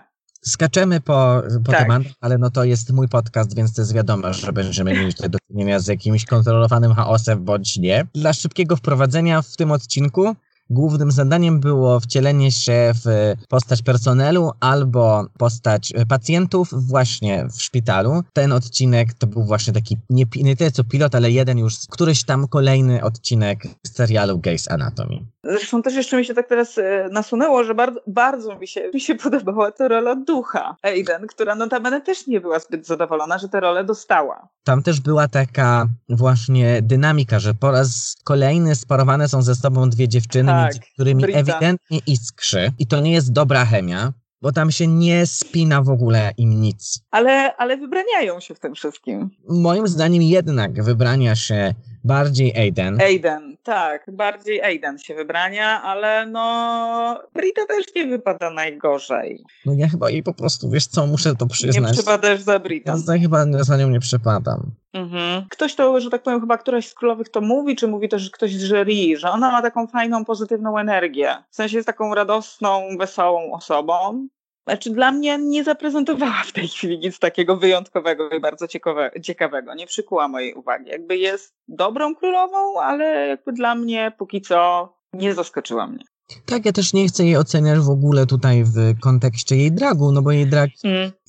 [0.45, 1.81] Skaczemy po, po Tak.
[1.81, 5.29] tematach, ale no to jest mój podcast, więc to jest wiadomo, że będziemy mieli tutaj
[5.29, 8.05] do czynienia z jakimś kontrolowanym chaosem bądź nie.
[8.13, 10.36] Dla szybkiego wprowadzenia w tym odcinku
[10.69, 18.23] głównym zadaniem było wcielenie się w postać personelu albo postać e, pacjentów właśnie w szpitalu.
[18.34, 22.23] Ten odcinek to był właśnie taki nie, nie tyle co pilot, ale jeden już, któryś
[22.23, 25.19] tam kolejny odcinek serialu Gays Anatomy.
[25.43, 29.02] Zresztą też jeszcze mi się tak teraz e, nasunęło, że bardzo, bardzo mi, się, mi
[29.02, 33.60] się podobała to rola ducha Aiden, która notabene też nie była zbyt zadowolona, że tę
[33.60, 34.47] rolę dostała.
[34.63, 40.08] Tam też była taka właśnie dynamika, że po raz kolejny sparowane są ze sobą dwie
[40.08, 41.39] dziewczyny, Tak, między którymi Brita.
[41.39, 42.71] ewidentnie iskrzy.
[42.79, 47.01] I to nie jest dobra chemia, bo tam się nie spina w ogóle im nic.
[47.11, 49.29] Ale, ale wybraniają się w tym wszystkim.
[49.49, 53.01] Moim zdaniem jednak wybrania się bardziej Aiden.
[53.01, 59.43] Aiden, tak, bardziej Aiden się wybrania, ale no Brita też nie wypada najgorzej.
[59.65, 61.93] No ja chyba jej po prostu, wiesz co, muszę to Nie przyznać.
[61.93, 62.91] przypadasz za Britą.
[62.91, 64.71] Ja za, chyba za nią nie przepadam.
[64.93, 65.45] Mhm.
[65.49, 68.55] Ktoś to, że tak powiem, chyba któraś z królowych to mówi, czy mówi też ktoś
[68.55, 71.35] z jury, że ona ma taką fajną, pozytywną energię.
[71.49, 74.27] W sensie jest taką radosną, wesołą osobą.
[74.67, 79.73] Znaczy dla mnie nie zaprezentowała w tej chwili nic takiego wyjątkowego i bardzo ciekawe, ciekawego.
[79.73, 80.89] Nie przykuła mojej uwagi.
[80.89, 86.04] Jakby jest dobrą królową, ale jakby dla mnie póki co nie zaskoczyła mnie.
[86.45, 90.21] Tak, ja też nie chcę jej oceniać w ogóle tutaj w kontekście jej dragu, no
[90.21, 90.69] bo jej drag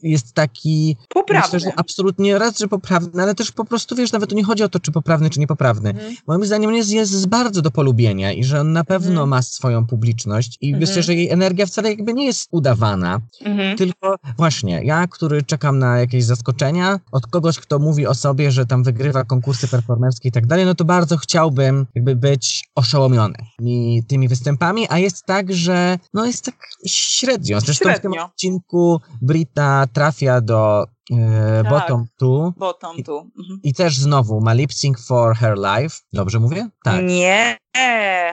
[0.05, 1.47] jest taki, Poprawny.
[1.53, 4.69] myślę, że absolutnie raz, że poprawny, ale też po prostu, wiesz, nawet nie chodzi o
[4.69, 5.91] to, czy poprawny, czy niepoprawny.
[5.91, 6.15] Mhm.
[6.27, 9.29] Moim zdaniem on jest, jest bardzo do polubienia i że on na pewno Mhm.
[9.29, 10.81] ma swoją publiczność i Mhm.
[10.89, 13.77] myślę, że jej energia wcale jakby nie jest udawana, Mhm.
[13.79, 18.67] tylko właśnie ja, który czekam na jakieś zaskoczenia od kogoś, kto mówi o sobie, że
[18.67, 24.03] tam wygrywa konkursy performerskie i tak dalej, no to bardzo chciałbym jakby być oszołomiony mi,
[24.09, 26.55] tymi występami, a jest tak, że no jest tak
[26.87, 27.61] średnio.
[27.61, 28.25] Zresztą w tym Średnio.
[28.27, 31.73] odcinku Brita trafia do e, Tak.
[31.73, 33.31] bottom two Bottom tu.
[33.39, 33.61] Mhm.
[33.63, 35.97] i też znowu ma lip sync for her life.
[36.13, 36.69] Dobrze mówię?
[36.85, 37.05] Tak.
[37.05, 37.57] Nie,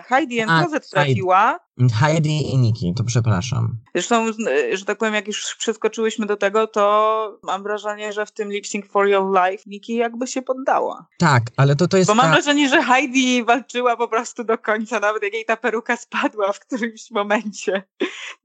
[0.07, 1.59] Heidi and Closet trafiła.
[1.93, 3.77] Heidi i Nikki, to przepraszam.
[3.95, 4.25] Zresztą,
[4.73, 8.67] że tak powiem, jak już przeskoczyłyśmy do tego, to mam wrażenie, że w tym Lip
[8.67, 11.07] Sync for Your Life Niki jakby się poddała.
[11.19, 12.31] Tak, ale to, to jest Bo mam ta...
[12.31, 16.59] wrażenie, że Heidi walczyła po prostu do końca, nawet jak jej ta peruka spadła w
[16.59, 17.83] którymś momencie.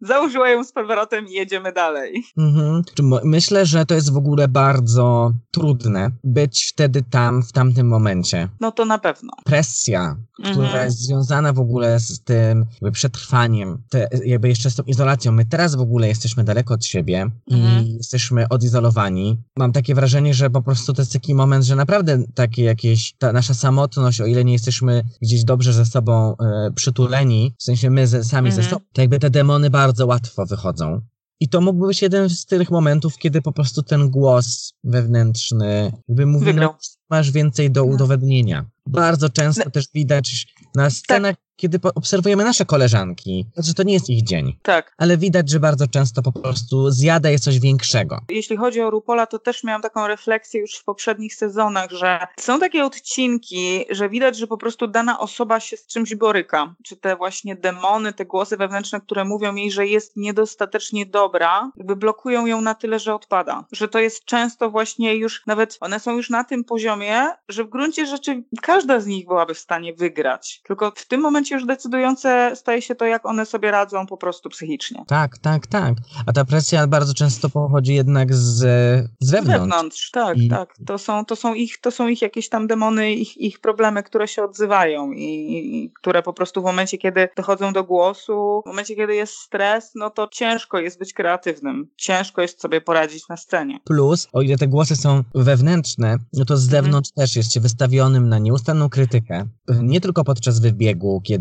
[0.00, 2.24] Założyła ją z powrotem i jedziemy dalej.
[2.38, 2.82] Mhm.
[3.24, 8.48] Myślę, że to jest w ogóle bardzo trudne być wtedy tam, w tamtym momencie.
[8.61, 9.31] No to na pewno.
[9.44, 10.85] Presja, która Mhm.
[10.85, 15.33] jest związana w ogóle z tym jakby przetrwaniem, te, jakby jeszcze z tą izolacją.
[15.33, 17.85] My teraz w ogóle jesteśmy daleko od siebie Mhm.
[17.87, 19.42] i jesteśmy odizolowani.
[19.59, 23.33] Mam takie wrażenie, że po prostu to jest taki moment, że naprawdę takie jakieś, ta
[23.33, 28.07] nasza samotność, o ile nie jesteśmy gdzieś dobrze ze sobą e, przytuleni, w sensie my
[28.07, 28.70] ze, sami ze Mhm.
[28.70, 31.00] sobą, to jakby te demony bardzo łatwo wychodzą.
[31.40, 36.27] I to mógłby być jeden z tych momentów, kiedy po prostu ten głos wewnętrzny jakby
[36.27, 36.79] mówi, no,
[37.11, 37.92] masz więcej do No.
[37.92, 38.66] udowodnienia.
[38.87, 39.70] Bardzo często No.
[39.70, 44.95] też widać na scenach, kiedy obserwujemy nasze koleżanki, że to nie jest ich dzień, Tak.
[44.99, 48.21] ale widać, że bardzo często po prostu zjada je coś większego.
[48.29, 52.61] Jeśli chodzi o Rupola, to też miałam taką refleksję już w poprzednich sezonach, że są
[52.61, 56.75] takie odcinki, że widać, że po prostu dana osoba się z czymś boryka.
[56.85, 61.97] Czy te właśnie demony, te głosy wewnętrzne, które mówią jej, że jest niedostatecznie dobra, jakby
[61.97, 63.64] blokują ją na tyle, że odpada.
[63.73, 67.69] Że to jest często właśnie już, nawet one są już na tym poziomie, że w
[67.69, 70.61] gruncie rzeczy każda z nich byłaby w stanie wygrać.
[70.64, 74.48] Tylko w tym momencie już decydujące staje się to, jak one sobie radzą po prostu
[74.50, 75.04] psychicznie.
[75.06, 75.94] Tak, tak, tak.
[76.26, 79.61] A ta presja bardzo często pochodzi jednak z, z Z wewnątrz.
[79.61, 80.74] wewnątrz, tak, I- tak.
[80.87, 84.28] To są, to, są ich, to są ich jakieś tam demony, ich, ich problemy, które
[84.28, 88.96] się odzywają i, i które po prostu w momencie, kiedy dochodzą do głosu, w momencie,
[88.96, 91.88] kiedy jest stres, no to ciężko jest być kreatywnym.
[91.96, 93.78] Ciężko jest sobie poradzić na scenie.
[93.85, 96.85] Plus, o ile te głosy są wewnętrzne, no to z Mhm.
[96.85, 99.46] zewnątrz też jest się wystawionym na nieustanną krytykę.
[99.82, 101.36] Nie tylko podczas wybiegu, kiedy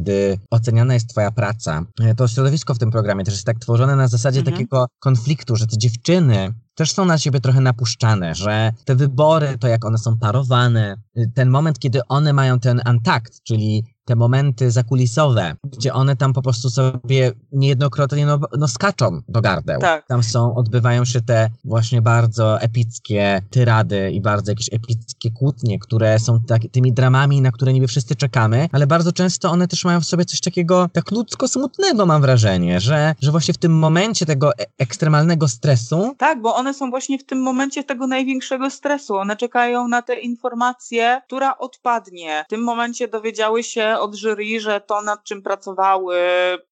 [0.52, 1.86] oceniana jest twoja praca.
[2.02, 4.56] E, To środowisko w tym programie też jest tak tworzone na zasadzie Mhm.
[4.56, 9.68] takiego konfliktu, że te dziewczyny też są na siebie trochę napuszczane, że te wybory, to
[9.68, 10.98] jak one są parowane,
[11.34, 16.42] ten moment, kiedy one mają ten antakt, czyli te momenty zakulisowe, gdzie one tam po
[16.42, 19.82] prostu sobie niejednokrotnie no, no skaczą do gardeł.
[19.82, 20.08] Tak.
[20.08, 26.20] Tam są, odbywają się te właśnie bardzo epickie tyrady i bardzo jakieś epickie kłótnie, które
[26.20, 30.02] są tak, tymi dramami, na które niby wszyscy czekamy, ale bardzo często one też mają
[30.02, 34.26] w sobie coś takiego tak ludzko smutnego mam wrażenie, że, że właśnie w tym momencie
[34.26, 39.16] tego e- ekstremalnego stresu Tak, bo one są właśnie w tym momencie tego największego stresu.
[39.16, 42.44] One czekają na te informacje, która odpadnie.
[42.48, 46.18] W tym momencie dowiedziały się od jury, że to nad czym pracowały,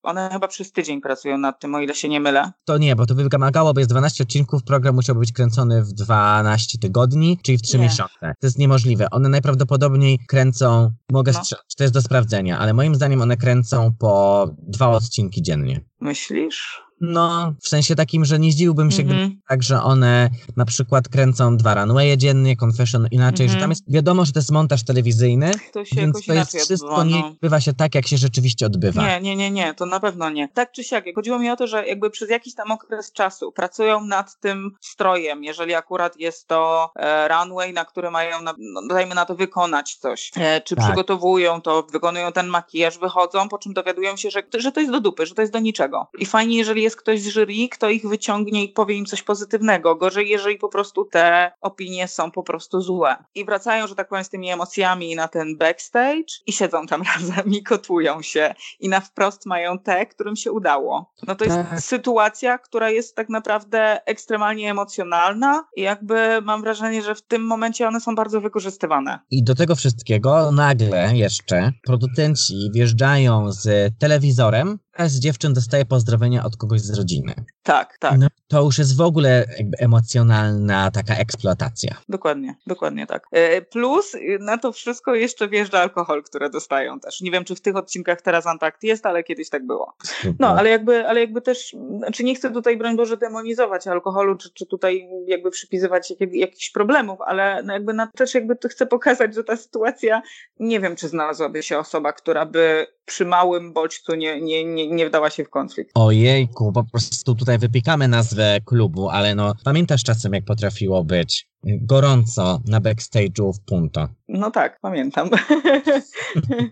[0.04, 2.52] one chyba przez tydzień pracują nad tym, o ile się nie mylę.
[2.66, 5.88] To nie, bo to by wymagało, bo jest 12 odcinków, program musiałby być kręcony w
[5.94, 7.84] 12 tygodni, czyli w 3 Nie.
[7.84, 8.20] miesiące.
[8.22, 9.08] To jest niemożliwe.
[9.12, 11.40] One najprawdopodobniej kręcą, mogę No.
[11.44, 15.82] strzelać, to jest do sprawdzenia, ale moim zdaniem one kręcą po dwa odcinki dziennie.
[16.00, 16.84] Myślisz?
[17.06, 19.40] No, w sensie takim, że nie zdziwiłbym się, gdyby Mhm.
[19.50, 23.62] tak, że one na przykład kręcą dwa runwaye dziennie, confession inaczej, że Mhm.
[23.62, 27.04] tam jest, wiadomo, że to jest montaż telewizyjny, To się więc to jest wszystko odbywa,
[27.18, 27.28] nie no.
[27.28, 29.02] odbywa się tak, jak się rzeczywiście odbywa.
[29.08, 30.48] Nie, nie, nie, nie, to na pewno nie.
[30.50, 34.06] Tak czy siak, chodziło mi o to, że jakby przez jakiś tam okres czasu pracują
[34.06, 39.16] nad tym strojem, jeżeli akurat jest to e, runway, na który mają, na, no, dajmy
[39.16, 40.32] na to, wykonać coś.
[40.38, 40.86] E, czy Tak.
[40.86, 45.00] przygotowują to, wykonują ten makijaż, wychodzą, po czym dowiadują się, że, że to jest do
[45.00, 46.08] dupy, że to jest do niczego.
[46.20, 49.22] I fajnie, jeżeli jest jest ktoś z jury, kto ich wyciągnie i powie im coś
[49.22, 49.96] pozytywnego.
[49.96, 53.16] Gorzej, jeżeli po prostu te opinie są po prostu złe.
[53.36, 57.52] I wracają, że tak powiem, z tymi emocjami na ten backstage i siedzą tam razem
[57.54, 58.54] i kotują się.
[58.80, 61.14] I na wprost mają te, którym się udało.
[61.28, 61.82] No to jest Tak.
[61.82, 67.88] sytuacja, która jest tak naprawdę ekstremalnie emocjonalna i jakby mam wrażenie, że w tym momencie
[67.88, 69.20] one są bardzo wykorzystywane.
[69.32, 76.58] I do tego wszystkiego nagle jeszcze producenci wjeżdżają z telewizorem, z dziewczyn dostaje pozdrowienia od
[76.58, 77.34] kogoś z rodziny.
[77.64, 78.20] Tak, tak.
[78.20, 79.46] No, to już jest w ogóle
[79.80, 81.96] emocjonalna taka eksploatacja.
[82.10, 83.28] Dokładnie, dokładnie tak.
[83.32, 87.22] E, Plus y, na to wszystko jeszcze wjeżdża alkohol, które dostają też.
[87.22, 89.94] Nie wiem, czy w tych odcinkach teraz Antakt jest, ale kiedyś tak było.
[90.40, 94.54] No, ale jakby, ale jakby też, znaczy nie chcę tutaj, broń Boże, demonizować alkoholu, czy,
[94.54, 99.36] czy tutaj jakby przypisywać jak, jakichś problemów, ale no jakby na, też jakby chcę pokazać,
[99.36, 100.22] że ta sytuacja,
[100.60, 105.10] nie wiem, czy znalazłaby się osoba, która by przy małym bodźcu nie, nie, nie, nie
[105.10, 105.92] wdała się w konflikt.
[105.94, 112.62] Ojejku, po prostu tutaj wypikamy nazwę klubu, ale no pamiętasz czasem jak potrafiło być gorąco
[112.68, 114.08] na backstage'u w Punto.
[114.28, 115.30] No tak, pamiętam.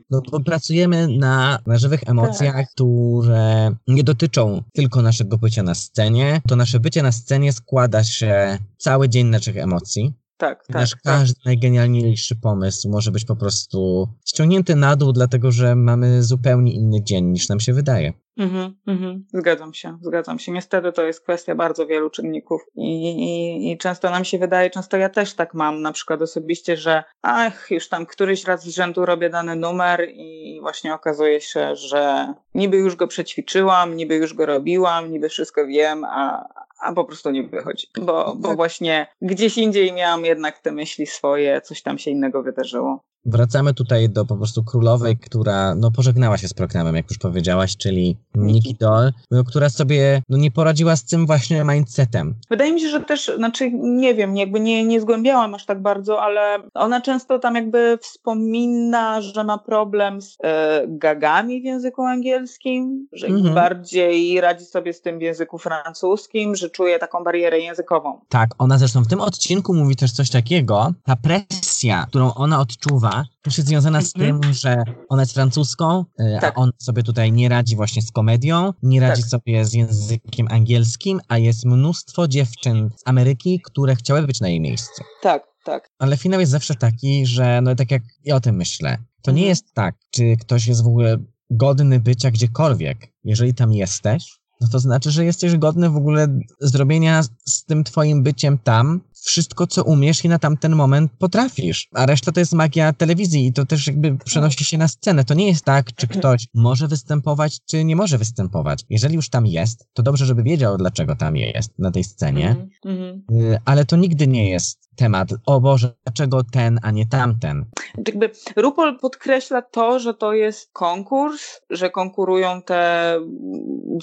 [0.09, 6.41] No, bo pracujemy na, na żywych emocjach, które nie dotyczą tylko naszego bycia na scenie.
[6.47, 10.13] To nasze bycie na scenie składa się cały dzień naszych emocji.
[10.41, 10.75] Tak, tak.
[10.75, 11.01] Nasz tak.
[11.03, 17.03] każdy najgenialniejszy pomysł może być po prostu ściągnięty na dół, dlatego że mamy zupełnie inny
[17.03, 18.13] dzień niż nam się wydaje.
[18.37, 19.25] Mhm, mhm.
[19.33, 20.51] Zgadzam się, zgadzam się.
[20.51, 24.97] Niestety to jest kwestia bardzo wielu czynników I, i, i często nam się wydaje, często
[24.97, 29.05] ja też tak mam na przykład osobiście, że ach, już tam któryś raz z rzędu
[29.05, 34.45] robię dany numer i właśnie okazuje się, że niby już go przećwiczyłam, niby już go
[34.45, 36.45] robiłam, niby wszystko wiem, a,
[36.81, 37.87] a po prostu nie wychodzi.
[38.01, 43.03] Bo, bo właśnie gdzieś indziej miałam jednak te myśli swoje, coś tam się innego wydarzyło.
[43.25, 47.77] Wracamy tutaj do po prostu królowej, która no, pożegnała się z programem, jak już powiedziałaś,
[47.77, 52.35] czyli Nikki Doll, no, która sobie no, nie poradziła z tym właśnie mindsetem.
[52.49, 56.21] Wydaje mi się, że też, znaczy nie wiem, jakby nie, nie zgłębiałam aż tak bardzo,
[56.21, 63.07] ale ona często tam jakby wspomina, że ma problem z e, gagami w języku angielskim,
[63.13, 63.55] że Mhm.
[63.55, 68.19] bardziej radzi sobie z tym w języku francuskim, że czuje taką barierę językową.
[68.29, 73.10] Tak, ona zresztą w tym odcinku mówi też coś takiego, ta presja, którą ona odczuwa,
[73.41, 74.39] też jest związana z Mhm.
[74.41, 76.57] tym, że ona jest francuską, y, Tak.
[76.57, 79.29] a on sobie tutaj nie radzi właśnie z komedią, nie radzi Tak.
[79.31, 84.61] sobie z językiem angielskim, a jest mnóstwo dziewczyn z Ameryki, które chciały być na jej
[84.61, 85.03] miejscu.
[85.21, 85.89] Tak, tak.
[85.99, 89.37] Ale finał jest zawsze taki, że no tak jak ja o tym myślę, to nie
[89.41, 89.49] Mhm.
[89.49, 91.17] jest tak, czy ktoś jest w ogóle
[91.49, 92.97] godny bycia gdziekolwiek.
[93.23, 96.27] Jeżeli tam jesteś, no to znaczy, że jesteś godny w ogóle
[96.59, 101.87] zrobienia z tym twoim byciem tam wszystko, co umiesz i na tamten moment potrafisz.
[101.93, 105.23] A reszta to jest magia telewizji i to też jakby przenosi się na scenę.
[105.23, 108.85] To nie jest tak, czy ktoś może występować, czy nie może występować.
[108.89, 112.49] Jeżeli już tam jest, to dobrze, żeby wiedział, dlaczego tam jest na tej scenie.
[112.49, 113.23] Mhm, mhm.
[113.53, 117.65] Y, ale to nigdy nie jest temat, o Boże, dlaczego ten, a nie tamten.
[118.07, 123.29] Jakby RuPaul podkreśla to, że to jest konkurs, że konkurują te mm,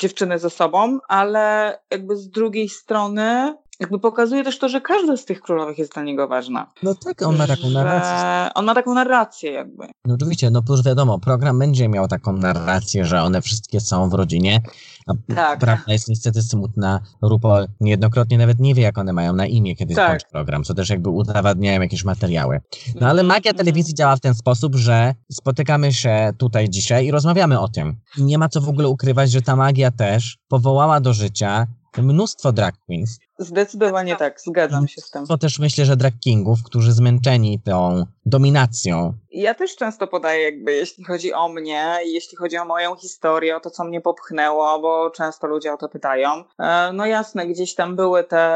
[0.00, 5.24] dziewczyny ze sobą, ale jakby z drugiej strony jakby pokazuje też to, że każda z
[5.24, 6.66] tych królowych jest dla niego ważna.
[6.82, 8.50] No tak, on ma taką narrację.
[8.54, 9.86] On ma taką narrację jakby.
[10.04, 14.14] No oczywiście, no plus wiadomo, program będzie miał taką narrację, że one wszystkie są w
[14.14, 14.60] rodzinie,
[15.06, 15.58] a Tak.
[15.58, 17.00] prawda jest niestety smutna.
[17.22, 20.06] RuPaul niejednokrotnie nawet nie wie, jak one mają na imię, kiedy Tak.
[20.08, 22.60] skończy program, co też jakby udowadniają jakieś materiały.
[23.00, 23.56] No ale magia Mhm.
[23.56, 27.96] telewizji działa w ten sposób, że spotykamy się tutaj dzisiaj i rozmawiamy o tym.
[28.18, 31.66] I nie ma co w ogóle ukrywać, że ta magia też powołała do życia
[31.98, 35.26] mnóstwo drag queens, Zdecydowanie tak, zgadzam się z tym.
[35.26, 40.72] to też myślę, że drag kingów, którzy zmęczeni tą dominacją Ja też często podaję jakby,
[40.72, 44.80] jeśli chodzi o mnie i jeśli chodzi o moją historię, o to, co mnie popchnęło,
[44.80, 46.44] bo często ludzie o to pytają.
[46.58, 48.48] E, No jasne, gdzieś tam były te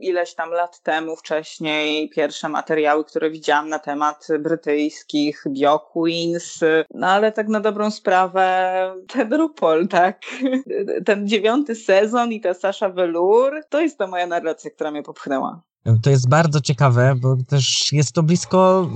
[0.00, 6.60] ileś tam lat temu wcześniej pierwsze materiały, które widziałam na temat brytyjskich bioqueens,
[6.94, 8.42] no ale tak na dobrą sprawę
[9.08, 10.20] ten RuPaul, tak?
[11.06, 15.62] Ten dziewiąty sezon i ta Sasha Velour, to jest ta moja narracja, która mnie popchnęła.
[16.02, 18.90] To jest bardzo ciekawe, bo też jest to blisko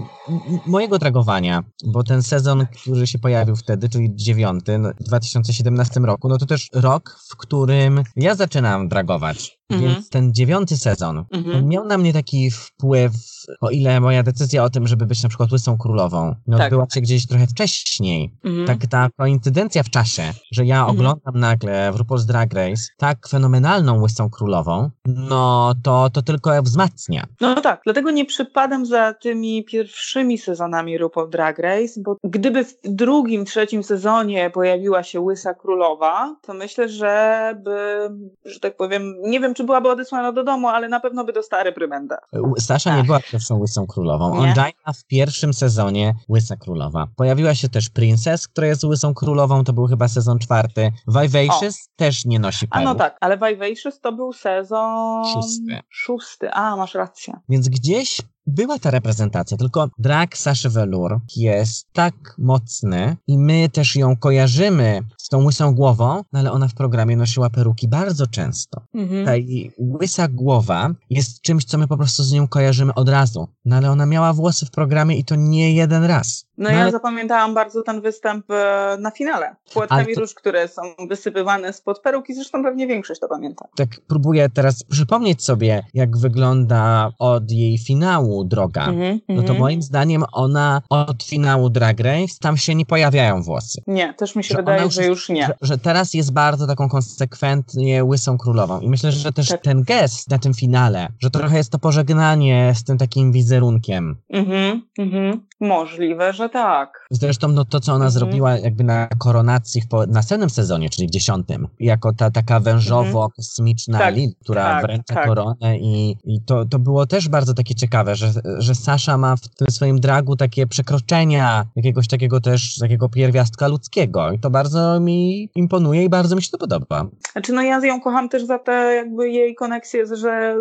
[0.66, 6.28] mojego dragowania, bo ten sezon, który się pojawił wtedy, czyli dziewiąty, no, w 2017 roku,
[6.28, 9.58] no to też rok, w którym ja zaczynam dragować.
[9.70, 9.92] Mhm.
[9.94, 11.68] Więc ten dziewiąty sezon Mhm.
[11.68, 13.12] miał na mnie taki wpływ,
[13.60, 16.66] o ile moja decyzja o tym, żeby być na przykład łysą królową, no Tak.
[16.66, 18.34] odbyła się gdzieś trochę wcześniej.
[18.44, 18.66] Mhm.
[18.66, 20.96] Tak ta koincydencja w czasie, że ja Mhm.
[20.96, 27.24] oglądam nagle w RuPaul's Drag Race tak fenomenalną łysą królową, no to, to tylko wzmacnia.
[27.40, 32.74] No tak, dlatego nie przypadam za tymi pierwszymi sezonami RuPaul Drag Race, bo gdyby w
[32.84, 38.08] drugim, trzecim sezonie pojawiła się Łysa Królowa, to myślę, że by,
[38.44, 41.62] że tak powiem, nie wiem, czy byłaby odesłana do domu, ale na pewno by dostała
[41.62, 42.16] reprymendę.
[42.58, 43.06] Sasza nie Ach.
[43.06, 44.42] była pierwszą łysą królową.
[44.42, 44.48] Nie?
[44.48, 47.06] Angina w pierwszym sezonie łysa królowa.
[47.16, 50.92] Pojawiła się też Princess, która jest łysą królową, to był chyba sezon czwarty.
[51.08, 52.84] Vivacious też nie nosi A perł.
[52.84, 55.24] no tak, ale Vivacious to był sezon...
[55.34, 55.80] Szósty.
[55.90, 57.34] Szósty, a masz rację.
[57.48, 63.96] Więc gdzieś była ta reprezentacja, tylko drag Saszy Velour jest tak mocny i my też
[63.96, 68.80] ją kojarzymy z tą łysą głową, no ale ona w programie nosiła peruki bardzo często.
[68.94, 69.26] Mhm.
[69.26, 69.32] Ta
[69.78, 73.48] łysa głowa jest czymś, co my po prostu z nią kojarzymy od razu.
[73.64, 76.45] No ale ona miała włosy w programie i to nie jeden raz.
[76.58, 79.56] No, ja ale- zapamiętałam bardzo ten występ e, na finale.
[79.72, 83.68] Płatkami Ale to- róż, które są wysypywane spod peruki, zresztą pewnie większość to pamięta.
[83.76, 88.86] Tak próbuję teraz przypomnieć sobie, jak wygląda od jej finału droga.
[88.86, 89.58] Mhm, No to mhm.
[89.58, 93.82] moim zdaniem ona od finału Drag Race tam się nie pojawiają włosy.
[93.86, 95.46] Nie, też mi się Że wydaje, już że już nie.
[95.46, 98.80] Że, że teraz jest bardzo taką konsekwentnie łysą królową.
[98.80, 99.62] I myślę, że też Tak.
[99.62, 104.16] ten gest na tym finale, że trochę jest to pożegnanie z tym takim wizerunkiem.
[104.30, 105.46] Mhm, mhm.
[105.60, 107.06] Możliwe, że tak.
[107.10, 108.10] Zresztą no, to, co ona Mhm.
[108.10, 114.14] zrobiła jakby na koronacji w następnym sezonie, czyli w dziesiątym, jako ta taka wężowo-kosmiczna Tak,
[114.14, 115.26] Lil, która tak, wręcza tak.
[115.26, 119.40] koronę i, i to, to było też bardzo takie ciekawe, że, że Sasza ma w
[119.48, 125.50] tym swoim dragu takie przekroczenia jakiegoś takiego też, takiego pierwiastka ludzkiego i to bardzo mi
[125.54, 127.06] imponuje i bardzo mi się to podoba.
[127.32, 130.56] Znaczy, no ja ją kocham też za te jakby jej koneksje z, że,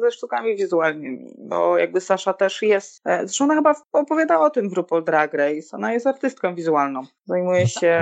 [0.00, 4.70] ze sztukami wizualnymi, bo jakby Sasza też jest, e, zresztą ona chyba opowiadała o tym
[4.70, 8.00] w RuPaul Drag Race, ona jest artystką wizualną, zajmuje No się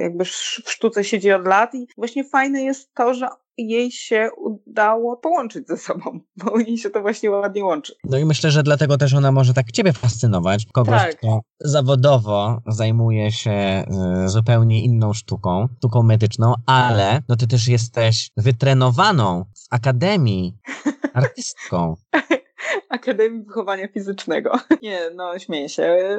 [0.00, 3.28] jakby w sztuce siedzi od lat i właśnie fajne jest to, że
[3.58, 7.94] jej się udało połączyć ze sobą, bo jej się to właśnie ładnie łączy.
[8.04, 11.16] No i myślę, że dlatego też ona może tak ciebie fascynować, kogoś, Tak.
[11.16, 13.84] kto zawodowo zajmuje się
[14.24, 20.58] y, zupełnie inną sztuką, sztuką medyczną, ale no ty też jesteś wytrenowaną w akademii
[21.14, 21.96] artystką.
[22.88, 24.52] Akademii Wychowania Fizycznego.
[24.82, 26.18] Nie, no śmieję się.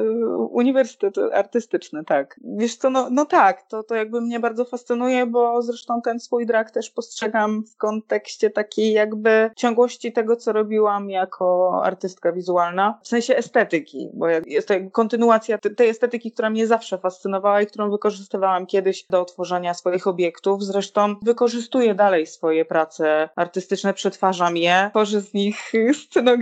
[0.50, 2.40] Uniwersytet artystyczny, tak.
[2.44, 6.46] Wiesz co, no, no tak, to, to jakby mnie bardzo fascynuje, bo zresztą ten swój
[6.46, 13.08] drag też postrzegam w kontekście takiej jakby ciągłości tego, co robiłam jako artystka wizualna, w
[13.08, 17.92] sensie estetyki, bo jest to kontynuacja te- tej estetyki, która mnie zawsze fascynowała i którą
[17.92, 20.64] wykorzystywałam kiedyś do otworzenia swoich obiektów.
[20.64, 25.72] Zresztą wykorzystuję dalej swoje prace artystyczne, przetwarzam je, tworzę z nich
[26.04, 26.41] scenografię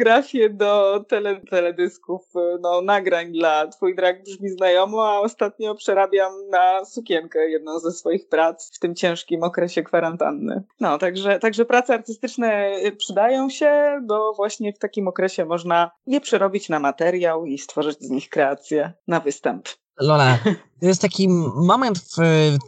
[0.50, 2.22] do tele, teledysków,
[2.62, 8.30] no, nagrań dla Twój drag brzmi znajomo, a ostatnio przerabiam na sukienkę jedną ze swoich
[8.30, 10.64] prac w tym ciężkim okresie kwarantanny.
[10.80, 16.70] No, także, także prace artystyczne przydają się, bo właśnie w takim okresie można je przerobić
[16.70, 19.68] na materiał i stworzyć z nich kreację na występ.
[20.02, 20.38] Lola,
[20.80, 22.18] to jest taki moment w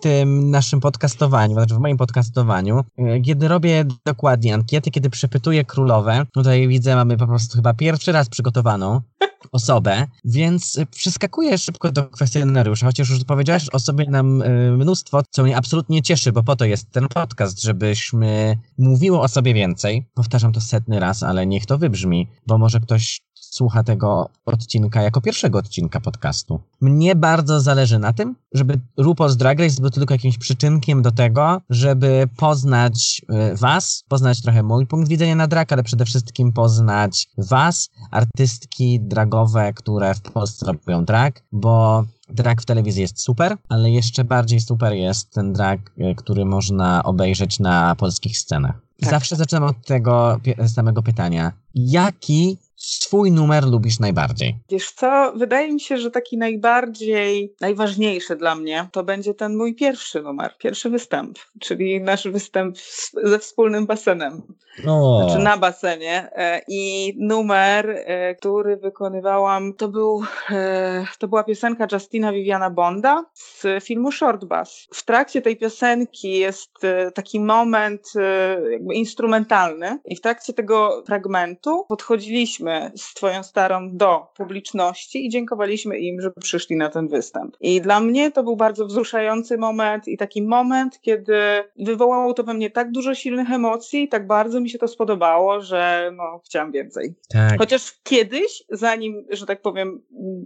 [0.02, 2.82] tym naszym podcastowaniu, znaczy w moim podcastowaniu,
[3.26, 6.26] kiedy robię dokładnie ankiety, kiedy przepytuję królowe.
[6.34, 9.02] Tutaj widzę, mamy po prostu chyba pierwszy raz przygotowaną
[9.52, 15.22] osobę, więc y, przeskakuję szybko do kwestionariusza, chociaż już powiedziałaś o sobie nam y, mnóstwo,
[15.30, 20.10] co mnie absolutnie cieszy, bo po to jest ten podcast, żebyśmy mówiły o sobie więcej.
[20.14, 23.22] Powtarzam to setny raz, ale niech to wybrzmi, bo może ktoś
[23.52, 26.62] słucha tego odcinka jako pierwszego odcinka podcastu.
[26.82, 31.62] Mnie bardzo zależy na tym, żeby RuPaul's Drag Race był tylko jakimś przyczynkiem do tego,
[31.70, 33.22] żeby poznać
[33.54, 39.00] y, was, poznać trochę mój punkt widzenia na drag, ale przede wszystkim poznać was, artystki
[39.32, 44.62] dragowe, które w Polsce robią drag, bo drag w telewizji jest super, ale jeszcze bardziej
[44.62, 48.76] super jest ten drag, y, który można obejrzeć na polskich scenach.
[49.00, 49.10] Tak.
[49.10, 51.52] Zawsze zaczynam od tego samego pytania.
[51.76, 54.56] Jaki swój numer lubisz najbardziej?
[54.70, 59.76] Wiesz co, wydaje mi się, że taki najbardziej, najważniejszy dla mnie to będzie ten mój
[59.76, 62.78] pierwszy numer, pierwszy występ, czyli nasz występ
[63.24, 64.42] ze wspólnym basenem,
[64.88, 71.44] O, znaczy na basenie e, i numer, e, który wykonywałam, to był, e, to była
[71.44, 74.88] piosenka Justina Viviana Bonda z filmu Short Bus.
[74.94, 76.72] W trakcie tej piosenki jest
[77.14, 78.14] taki moment
[78.72, 85.98] jakby instrumentalny i w trakcie tego fragmentu podchodziliśmy z twoją starą do publiczności i dziękowaliśmy
[85.98, 87.58] im, że przyszli na ten występ.
[87.62, 91.34] I dla mnie to był bardzo wzruszający moment i taki moment, kiedy
[91.80, 96.12] wywołało to we mnie tak dużo silnych emocji, tak bardzo mi się to spodobało, że
[96.18, 97.16] no, chciałam więcej.
[97.30, 97.60] Tak.
[97.60, 100.02] Chociaż kiedyś, zanim, że tak powiem,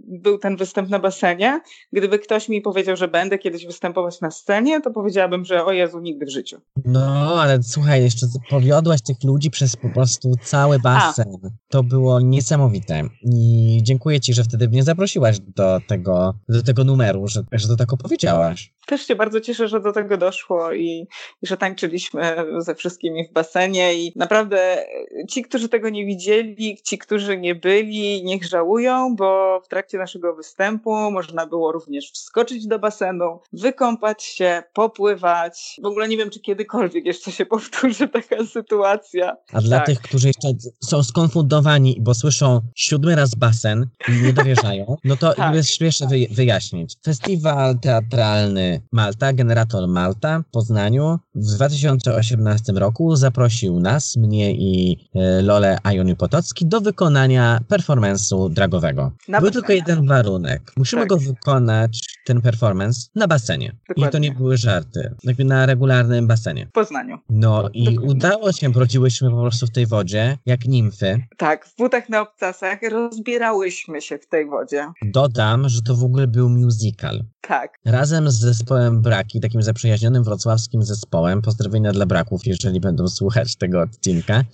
[0.06, 1.60] był ten występ na basenie,
[1.92, 6.00] gdyby ktoś mi powiedział, że będę kiedyś występować na scenie, to powiedziałabym, że o Jezu,
[6.00, 6.60] nigdy w życiu.
[6.84, 11.36] No, ale słuchaj, jeszcze powiodłaś tych ludzi przez po prostu cały basen.
[11.68, 13.02] To było niesamowite.
[13.22, 17.76] I dziękuję ci, że wtedy mnie zaprosiłaś do tego, do tego numeru, że, że to
[17.76, 18.75] tak opowiedziałaś.
[18.86, 21.06] Też się bardzo cieszę, że do tego doszło i,
[21.42, 24.86] i że tańczyliśmy ze wszystkimi w basenie i naprawdę
[25.28, 30.34] ci, którzy tego nie widzieli, ci, którzy nie byli, niech żałują, bo w trakcie naszego
[30.34, 35.80] występu można było również wskoczyć do basenu, wykąpać się, popływać.
[35.82, 39.36] W ogóle nie wiem, czy kiedykolwiek jeszcze się powtórzy taka sytuacja.
[39.52, 39.86] A dla Tak.
[39.86, 40.48] tych, którzy jeszcze
[40.84, 45.54] są skonfundowani, bo słyszą siódmy raz basen i nie dowierzają, no to Tak.
[45.54, 46.96] jest śmieszne wyj- wyjaśnić.
[47.04, 55.42] Festiwal teatralny Malta, Generator Malta w Poznaniu w 2018 roku zaprosił nas, mnie i e,
[55.42, 59.12] Lolę Ajony Potocki do wykonania performance'u dragowego.
[59.28, 59.52] Na Był basenie.
[59.52, 60.72] tylko jeden warunek.
[60.76, 61.08] Musimy Tak.
[61.08, 63.66] go wykonać, ten performance, na basenie.
[63.66, 64.20] I to Dokładnie.
[64.20, 65.14] nie były żarty.
[65.24, 66.66] Jakby na regularnym basenie.
[66.66, 67.18] W Poznaniu.
[67.30, 68.10] No i Dokładnie.
[68.10, 71.22] udało się, brodziłyśmy po prostu w tej wodzie, jak nimfy.
[71.36, 74.86] Tak, w butach na obcasach rozbierałyśmy się w tej wodzie.
[75.02, 77.24] Dodam, że to w ogóle był musical.
[77.40, 77.78] Tak.
[77.84, 83.82] Razem z zespołem Braki, takim zaprzyjaźnionym wrocławskim zespołem, pozdrowienia dla Braków, jeżeli będą słuchać tego
[83.82, 84.44] odcinka.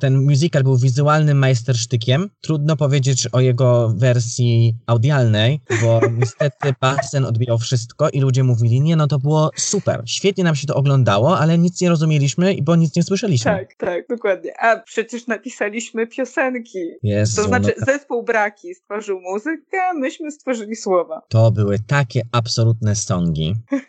[0.00, 2.30] Ten musical był wizualnym majstersztykiem.
[2.40, 8.96] Trudno powiedzieć o jego wersji audialnej, bo niestety basen odbijał wszystko i ludzie mówili, nie
[8.96, 12.96] no to było super, świetnie nam się to oglądało, ale nic nie rozumieliśmy, bo nic
[12.96, 13.50] nie słyszeliśmy.
[13.50, 14.60] Tak, tak, dokładnie.
[14.60, 16.78] A przecież napisaliśmy piosenki.
[17.02, 21.22] Jezu, To znaczy, no zespół Braki stworzył muzykę, myśmy stworzyli słowa.
[21.28, 23.54] To były takie absolutne songi.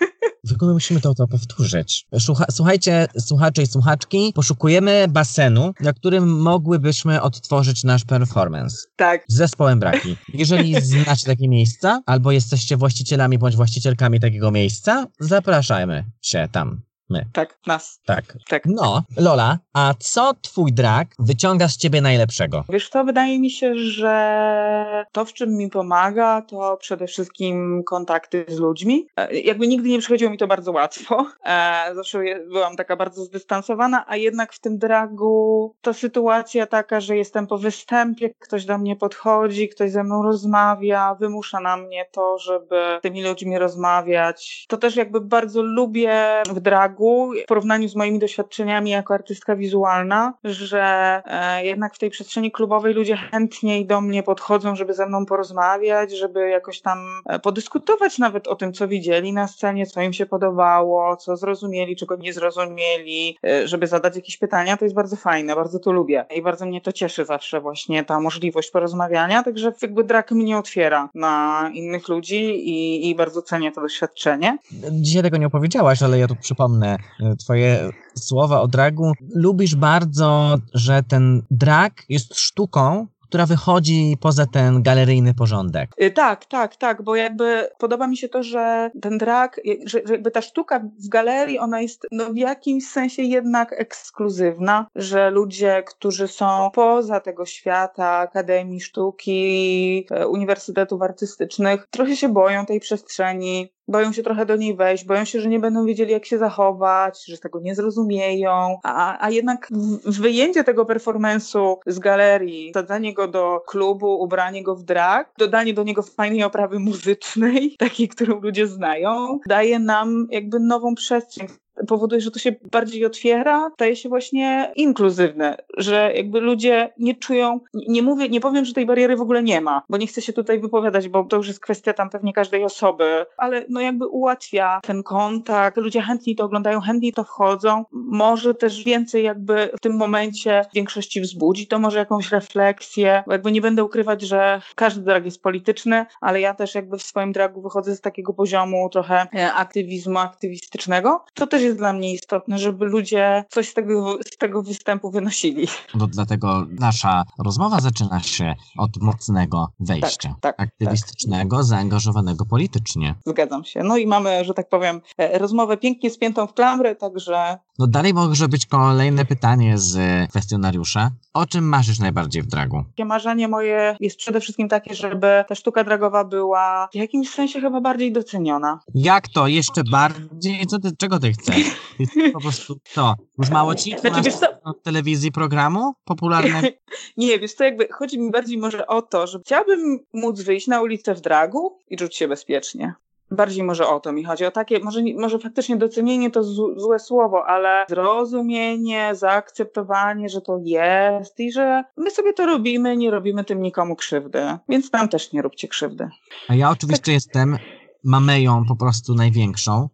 [0.46, 2.06] W ogóle musimy to, to powtórzyć.
[2.20, 9.36] Słucha, słuchajcie, słuchacze i słuchaczki, poszukujemy basenu, na którym mogłybyśmy odtworzyć nasz performance Tak, z
[9.36, 10.18] zespołem Braki.
[10.34, 16.85] Jeżeli znacie takie miejsca, albo jesteście właścicielami bądź właścicielkami takiego miejsca, zapraszamy się tam.
[17.10, 17.26] My.
[17.34, 18.00] tak, nas.
[18.06, 18.24] Tak.
[18.50, 18.64] Tak.
[18.66, 22.64] No, Lola, a co twój drag wyciąga z ciebie najlepszego?
[22.70, 28.46] Wiesz co, wydaje mi się, że to, w czym mi pomaga, to przede wszystkim kontakty
[28.48, 29.08] z ludźmi.
[29.18, 31.26] E, Jakby nigdy nie przychodziło mi to bardzo łatwo.
[31.46, 37.18] E, Zawsze byłam taka bardzo zdystansowana, a jednak w tym dragu to sytuacja taka, że
[37.18, 42.38] jestem po występie, ktoś do mnie podchodzi, ktoś ze mną rozmawia, wymusza na mnie to,
[42.38, 44.66] żeby z tymi ludźmi rozmawiać.
[44.70, 46.95] To też jakby bardzo lubię w dragu,
[47.44, 50.82] w porównaniu z moimi doświadczeniami jako artystka wizualna, że
[51.26, 56.12] e, jednak w tej przestrzeni klubowej ludzie chętniej do mnie podchodzą, żeby ze mną porozmawiać,
[56.12, 60.26] żeby jakoś tam e, podyskutować nawet o tym, co widzieli na scenie, co im się
[60.26, 64.78] podobało, co zrozumieli, czego nie zrozumieli, e, żeby zadać jakieś pytania.
[64.78, 68.20] To jest bardzo fajne, bardzo to lubię i bardzo mnie to cieszy zawsze właśnie ta
[68.20, 73.82] możliwość porozmawiania, także jakby drag mnie otwiera na innych ludzi i, i bardzo cenię to
[73.82, 74.58] doświadczenie.
[74.92, 79.12] Dzisiaj tego nie opowiedziałaś, ale ja tu przypomnę e, twoje słowa o dragu.
[79.36, 85.90] Lubisz bardzo, że ten drag jest sztuką, która wychodzi poza ten galeryjny porządek.
[86.02, 90.14] Y, Tak, tak, tak, bo jakby podoba mi się to, że ten drag, że, że
[90.14, 95.84] jakby ta sztuka w galerii, ona jest no, w jakimś sensie jednak ekskluzywna, że ludzie,
[95.88, 103.70] którzy są poza tego świata Akademii Sztuki, e, Uniwersytetów Artystycznych, trochę się boją tej przestrzeni,
[103.88, 107.26] boją się trochę do niej wejść, boją się, że nie będą wiedzieli, jak się zachować,
[107.26, 109.70] że tego nie zrozumieją, a, a jednak
[110.06, 115.84] wyjęcie tego performance'u z galerii, dodanie go do klubu, ubranie go w drag, dodanie do
[115.84, 121.48] niego fajnej oprawy muzycznej, takiej, którą ludzie znają, daje nam jakby nową przestrzeń
[121.88, 127.60] powoduje, że to się bardziej otwiera, staje się właśnie inkluzywne, że jakby ludzie nie czują,
[127.74, 130.34] nie- mówię, nie powiem, że tej bariery w ogóle nie ma, bo nie chcę się
[130.34, 134.80] tutaj wypowiadać, bo to już jest kwestia tam pewnie każdej osoby, ale no jakby ułatwia
[134.84, 139.96] ten kontakt, ludzie chętniej to oglądają, chętniej to wchodzą, może też więcej jakby w tym
[139.98, 145.02] momencie w większości wzbudzi, to może jakąś refleksję, bo jakby nie będę ukrywać, że każdy
[145.02, 149.28] drag jest polityczny, ale ja też jakby w swoim dragu wychodzę z takiego poziomu trochę
[149.36, 154.38] e, aktywizmu aktywistycznego, to też jest dla mnie istotne, żeby ludzie coś z tego, z
[154.38, 155.68] tego występu wynosili.
[155.96, 160.36] No, dlatego nasza rozmowa zaczyna się od mocnego wejścia.
[160.42, 163.16] Tak, tak, aktywistycznego, zaangażowanego politycznie.
[163.26, 163.84] Zgadzam się.
[163.84, 168.14] No i mamy, że tak powiem, e, rozmowę pięknie spiętą w klamrę, także No dalej
[168.14, 169.98] może być kolejne pytanie z
[170.30, 171.12] kwestionariusza.
[171.34, 172.84] O czym marzysz najbardziej w dragu?
[173.06, 177.82] Marzenie moje jest przede wszystkim takie, żeby ta sztuka dragowa była w jakimś sensie chyba
[177.82, 178.80] bardziej doceniona.
[178.96, 179.48] Jak to?
[179.48, 180.66] Jeszcze bardziej?
[180.68, 181.55] Co ty, czego ty chcesz?
[182.34, 183.16] Po prostu to.
[183.38, 184.74] Już mało ci Znaczy, wiesz co?
[184.74, 186.62] telewizji programu popularne?
[187.18, 190.82] Nie, wiesz co, jakby chodzi mi bardziej może o to, że chciałabym móc wyjść na
[190.82, 192.94] ulicę w dragu i czuć się bezpiecznie.
[193.32, 197.00] Bardziej może o to mi chodzi, o takie, może, może faktycznie docenienie to z, złe
[197.00, 203.44] słowo, ale zrozumienie, zaakceptowanie, że to jest i że my sobie to robimy, nie robimy
[203.44, 206.10] tym nikomu krzywdy, więc nam też nie róbcie krzywdy.
[206.48, 207.58] A ja oczywiście jestem
[208.06, 209.90] mameją po prostu największą.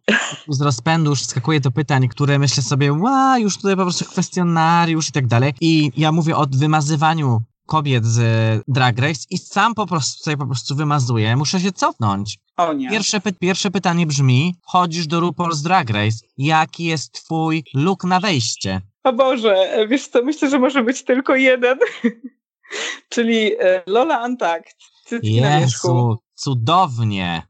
[0.48, 5.08] Z rozpędu już wskakuję do pytań, które myślę sobie, ła, już tutaj po prostu kwestionariusz
[5.08, 5.54] i tak dalej.
[5.60, 8.20] I ja mówię o wymazywaniu kobiet z
[8.68, 11.36] Drag Race i sam po prostu tutaj po prostu wymazuję.
[11.36, 12.38] Muszę się cofnąć.
[12.56, 12.90] O nie.
[12.90, 18.20] Pierwsze, py- pierwsze pytanie brzmi, chodzisz do RuPaul's Drag Race, jaki jest twój look na
[18.20, 18.80] wejście?
[19.04, 21.78] O Boże, wiesz co, myślę, że może być tylko jeden.
[23.08, 25.88] Czyli e, Lola Antact, cycki na wierzchu.
[25.88, 27.42] Jezu, cudownie.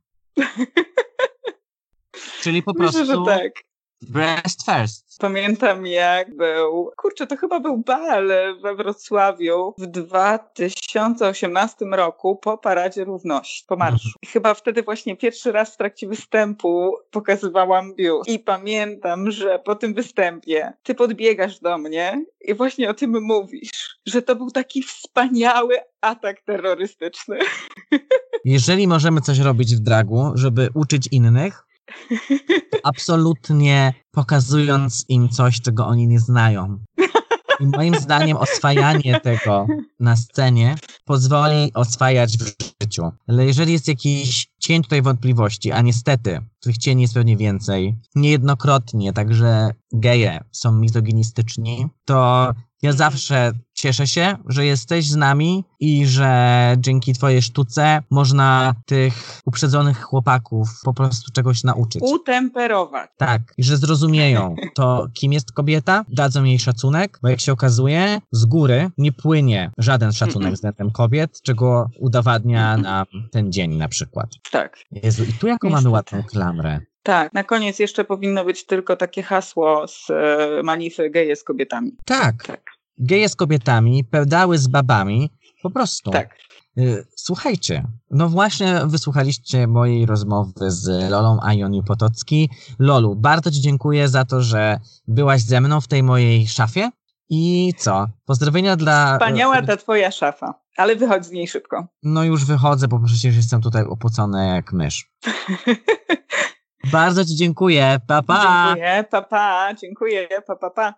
[2.42, 3.52] Czyli po Myślę, prostu że tak.
[4.10, 5.18] Breast first.
[5.18, 8.28] Pamiętam jak był, kurczę, to chyba był bal
[8.62, 14.10] we Wrocławiu w 2018 roku po Paradzie Równości, po marszu.
[14.22, 18.30] I chyba wtedy właśnie pierwszy raz w trakcie występu pokazywałam biust.
[18.30, 23.98] I pamiętam, że po tym występie ty podbiegasz do mnie i właśnie o tym mówisz,
[24.06, 27.38] że to był taki wspaniały atak terrorystyczny.
[28.44, 31.66] Jeżeli możemy coś robić w dragu, żeby uczyć innych,
[32.82, 36.78] absolutnie pokazując im coś, czego oni nie znają.
[37.60, 39.66] I moim zdaniem oswajanie tego
[40.00, 43.10] na scenie pozwoli oswajać w życiu.
[43.28, 49.12] Ale jeżeli jest jakiś cień tutaj wątpliwości, a niestety tych cieni jest pewnie więcej, niejednokrotnie,
[49.12, 56.74] także geje są mizoginistyczni, to ja zawsze cieszę się, że jesteś z nami i że
[56.78, 62.02] dzięki twojej sztuce można tych uprzedzonych chłopaków po prostu czegoś nauczyć.
[62.04, 63.10] Utemperować.
[63.16, 68.20] Tak, i że zrozumieją to, kim jest kobieta, dadzą jej szacunek, bo jak się okazuje,
[68.32, 74.28] z góry nie płynie żaden szacunek względem kobiet, czego udowadnia nam ten dzień na przykład.
[74.50, 74.76] Tak.
[74.92, 76.16] Jezu, i tu jaką mamy Niestety.
[76.16, 76.80] ładną klamrę.
[77.02, 81.92] Tak, na koniec jeszcze powinno być tylko takie hasło z e, manify geje z kobietami.
[82.04, 82.71] Tak, Tak.
[82.98, 85.30] Geje z kobietami, pedały z babami,
[85.62, 86.10] po prostu.
[86.10, 86.36] Tak.
[86.78, 92.50] Y, Słuchajcie, no właśnie wysłuchaliście mojej rozmowy z Lolą Ioni Potocki.
[92.78, 94.78] Lolu, bardzo Ci dziękuję za to, że
[95.08, 96.90] byłaś ze mną w tej mojej szafie.
[97.28, 98.06] I co?
[98.26, 99.12] Pozdrowienia dla...
[99.12, 101.86] Wspaniała ta twoja szafa, ale wychodź z niej szybko.
[102.02, 105.10] No już wychodzę, bo przecież jestem tutaj opocony jak mysz.
[106.92, 108.00] Bardzo Ci dziękuję.
[108.06, 108.66] Pa, pa!
[108.68, 110.94] Dziękuję, pa, pa, dziękuję, pa, pa, pa.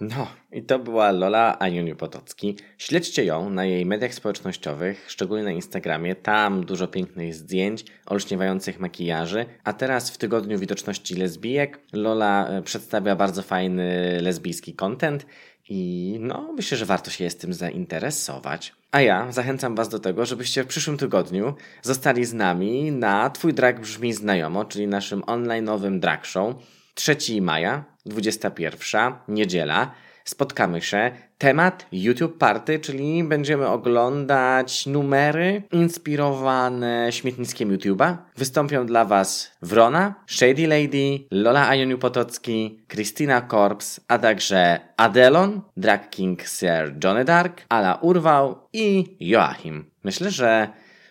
[0.00, 2.56] No, i to była Lola Aniuniu Potocki.
[2.78, 6.14] Śledźcie ją na jej mediach społecznościowych, szczególnie na Instagramie.
[6.14, 9.46] Tam dużo pięknych zdjęć, olśniewających makijaży.
[9.64, 15.26] A teraz w tygodniu widoczności lesbijek Lola e, przedstawia bardzo fajny lesbijski content
[15.68, 18.74] i no, myślę, że warto się jest tym zainteresować.
[18.92, 23.54] A ja zachęcam Was do tego, żebyście w przyszłym tygodniu zostali z nami na Twój
[23.54, 26.54] Drag Brzmi Znajomo, czyli naszym online'owym drag show.
[26.98, 29.90] 3 maja, 21, niedziela.
[30.24, 31.10] Spotkamy się.
[31.38, 38.16] Temat YouTube Party, czyli będziemy oglądać numery inspirowane śmietniskiem YouTube'a.
[38.36, 46.10] Wystąpią dla Was Wrona, Shady Lady, Lola Ioniu Potocki, Christina Korps, a także Adelon, Drag
[46.10, 49.90] King Sir Johnny Dark, Ala Urwał i Joachim.
[50.04, 50.68] Myślę, że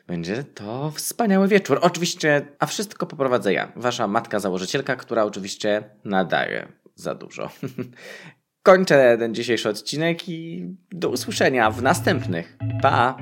[0.08, 1.80] będzie to wspaniały wieczór.
[1.82, 7.50] Oczywiście, a wszystko poprowadzę ja, wasza matka założycielka, która oczywiście nadaje za dużo.
[8.64, 12.58] Kończę ten dzisiejszy odcinek i do usłyszenia w następnych.
[12.82, 13.18] Pa!